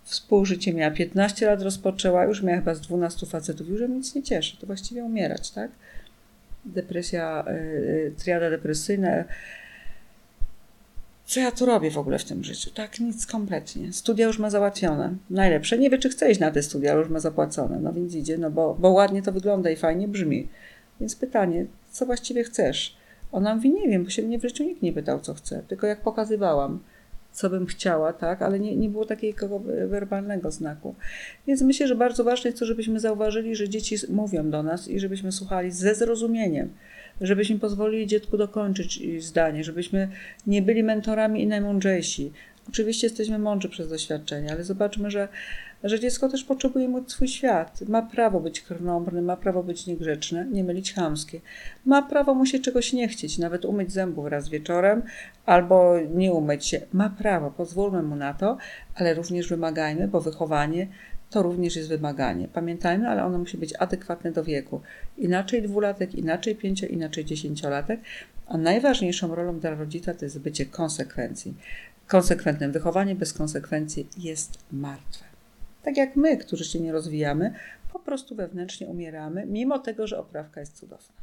Współżycie 0.04 0.74
miała 0.74 0.90
15 0.90 1.46
lat, 1.46 1.62
rozpoczęła, 1.62 2.24
już 2.24 2.42
miała 2.42 2.58
chyba 2.58 2.74
z 2.74 2.80
12 2.80 3.26
facetów, 3.26 3.68
już 3.68 3.80
mnie 3.80 3.88
nic 3.88 4.14
nie 4.14 4.22
cieszy. 4.22 4.56
To 4.56 4.66
właściwie 4.66 5.04
umierać, 5.04 5.50
tak? 5.50 5.70
Depresja, 6.64 7.44
y, 7.48 8.12
triada 8.18 8.50
depresyjna, 8.50 9.24
co 11.26 11.40
ja 11.40 11.52
tu 11.52 11.66
robię 11.66 11.90
w 11.90 11.98
ogóle 11.98 12.18
w 12.18 12.24
tym 12.24 12.44
życiu? 12.44 12.70
Tak, 12.70 13.00
nic 13.00 13.26
kompletnie. 13.26 13.92
Studia 13.92 14.26
już 14.26 14.38
ma 14.38 14.50
załatwione. 14.50 15.14
Najlepsze. 15.30 15.78
Nie 15.78 15.90
wie, 15.90 15.98
czy 15.98 16.08
chce 16.08 16.30
iść 16.30 16.40
na 16.40 16.50
te 16.50 16.62
studia, 16.62 16.92
ale 16.92 17.00
już 17.00 17.10
ma 17.10 17.20
zapłacone. 17.20 17.80
No 17.80 17.92
więc 17.92 18.14
idzie, 18.14 18.38
no 18.38 18.50
bo, 18.50 18.76
bo 18.78 18.90
ładnie 18.90 19.22
to 19.22 19.32
wygląda 19.32 19.70
i 19.70 19.76
fajnie 19.76 20.08
brzmi. 20.08 20.48
Więc 21.00 21.16
pytanie, 21.16 21.66
co 21.90 22.06
właściwie 22.06 22.44
chcesz? 22.44 22.96
Ona 23.32 23.54
mówi, 23.54 23.70
nie 23.70 23.88
wiem, 23.88 24.04
bo 24.04 24.10
się 24.10 24.22
mnie 24.22 24.38
w 24.38 24.42
życiu 24.42 24.64
nikt 24.64 24.82
nie 24.82 24.92
pytał, 24.92 25.20
co 25.20 25.34
chce. 25.34 25.62
Tylko 25.68 25.86
jak 25.86 26.00
pokazywałam, 26.00 26.80
co 27.32 27.50
bym 27.50 27.66
chciała, 27.66 28.12
tak, 28.12 28.42
ale 28.42 28.60
nie, 28.60 28.76
nie 28.76 28.88
było 28.88 29.04
takiego 29.04 29.58
werbalnego 29.88 30.50
znaku. 30.50 30.94
Więc 31.46 31.62
myślę, 31.62 31.86
że 31.86 31.94
bardzo 31.94 32.24
ważne 32.24 32.48
jest 32.48 32.58
to, 32.58 32.66
żebyśmy 32.66 33.00
zauważyli, 33.00 33.56
że 33.56 33.68
dzieci 33.68 33.96
mówią 34.08 34.50
do 34.50 34.62
nas 34.62 34.88
i 34.88 35.00
żebyśmy 35.00 35.32
słuchali 35.32 35.70
ze 35.70 35.94
zrozumieniem 35.94 36.70
żebyśmy 37.20 37.58
pozwolili 37.58 38.06
dziecku 38.06 38.36
dokończyć 38.36 39.00
zdanie, 39.24 39.64
żebyśmy 39.64 40.08
nie 40.46 40.62
byli 40.62 40.82
mentorami 40.82 41.42
i 41.42 41.46
najmądrzejsi. 41.46 42.32
Oczywiście 42.68 43.06
jesteśmy 43.06 43.38
mądrzy 43.38 43.68
przez 43.68 43.88
doświadczenie, 43.88 44.52
ale 44.52 44.64
zobaczmy, 44.64 45.10
że, 45.10 45.28
że 45.84 46.00
dziecko 46.00 46.28
też 46.28 46.44
potrzebuje 46.44 46.88
mieć 46.88 47.12
swój 47.12 47.28
świat. 47.28 47.80
Ma 47.88 48.02
prawo 48.02 48.40
być 48.40 48.60
krnąbrny, 48.60 49.22
ma 49.22 49.36
prawo 49.36 49.62
być 49.62 49.86
niegrzeczne, 49.86 50.46
nie 50.52 50.64
mylić 50.64 50.94
chamskie. 50.94 51.40
Ma 51.84 52.02
prawo 52.02 52.34
mu 52.34 52.46
się 52.46 52.58
czegoś 52.58 52.92
nie 52.92 53.08
chcieć, 53.08 53.38
nawet 53.38 53.64
umyć 53.64 53.92
zębów 53.92 54.26
raz 54.26 54.48
wieczorem 54.48 55.02
albo 55.46 55.94
nie 56.14 56.32
umyć 56.32 56.66
się. 56.66 56.80
Ma 56.92 57.10
prawo, 57.10 57.50
pozwólmy 57.50 58.02
mu 58.02 58.16
na 58.16 58.34
to, 58.34 58.56
ale 58.94 59.14
również 59.14 59.48
wymagajmy, 59.48 60.08
bo 60.08 60.20
wychowanie 60.20 60.88
to 61.30 61.42
również 61.42 61.76
jest 61.76 61.88
wymaganie. 61.88 62.48
Pamiętajmy, 62.48 63.08
ale 63.08 63.24
ono 63.24 63.38
musi 63.38 63.58
być 63.58 63.74
adekwatne 63.76 64.32
do 64.32 64.44
wieku. 64.44 64.80
Inaczej 65.18 65.62
dwulatek, 65.62 66.14
inaczej 66.14 66.56
pięcio, 66.56 66.86
inaczej 66.86 67.24
dziesięciolatek. 67.24 68.00
A 68.46 68.56
najważniejszą 68.56 69.34
rolą 69.34 69.60
dla 69.60 69.70
rodzica 69.70 70.14
to 70.14 70.24
jest 70.24 70.38
bycie 70.38 70.66
konsekwencji. 70.66 71.54
Konsekwentnym 72.06 72.72
wychowanie 72.72 73.14
bez 73.14 73.32
konsekwencji 73.32 74.08
jest 74.18 74.58
martwe. 74.72 75.24
Tak 75.82 75.96
jak 75.96 76.16
my, 76.16 76.36
którzy 76.36 76.64
się 76.64 76.80
nie 76.80 76.92
rozwijamy, 76.92 77.54
po 77.92 77.98
prostu 77.98 78.34
wewnętrznie 78.36 78.86
umieramy, 78.86 79.46
mimo 79.46 79.78
tego, 79.78 80.06
że 80.06 80.18
oprawka 80.18 80.60
jest 80.60 80.76
cudowna. 80.76 81.14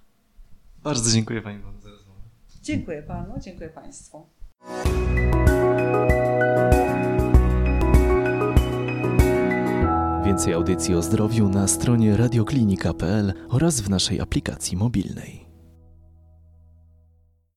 Bardzo 0.83 1.11
dziękuję 1.11 1.41
Pani 1.41 1.61
za 1.61 1.89
rozmowę. 1.89 2.21
Dziękuję 2.61 3.03
Panu, 3.03 3.33
dziękuję 3.39 3.69
Państwu. 3.69 4.25
Więcej 10.33 10.53
audycji 10.53 10.95
o 10.95 11.01
zdrowiu 11.01 11.49
na 11.49 11.67
stronie 11.67 12.17
radioklinika.pl 12.17 13.33
oraz 13.49 13.81
w 13.81 13.89
naszej 13.89 14.21
aplikacji 14.21 14.77
mobilnej. 14.77 15.52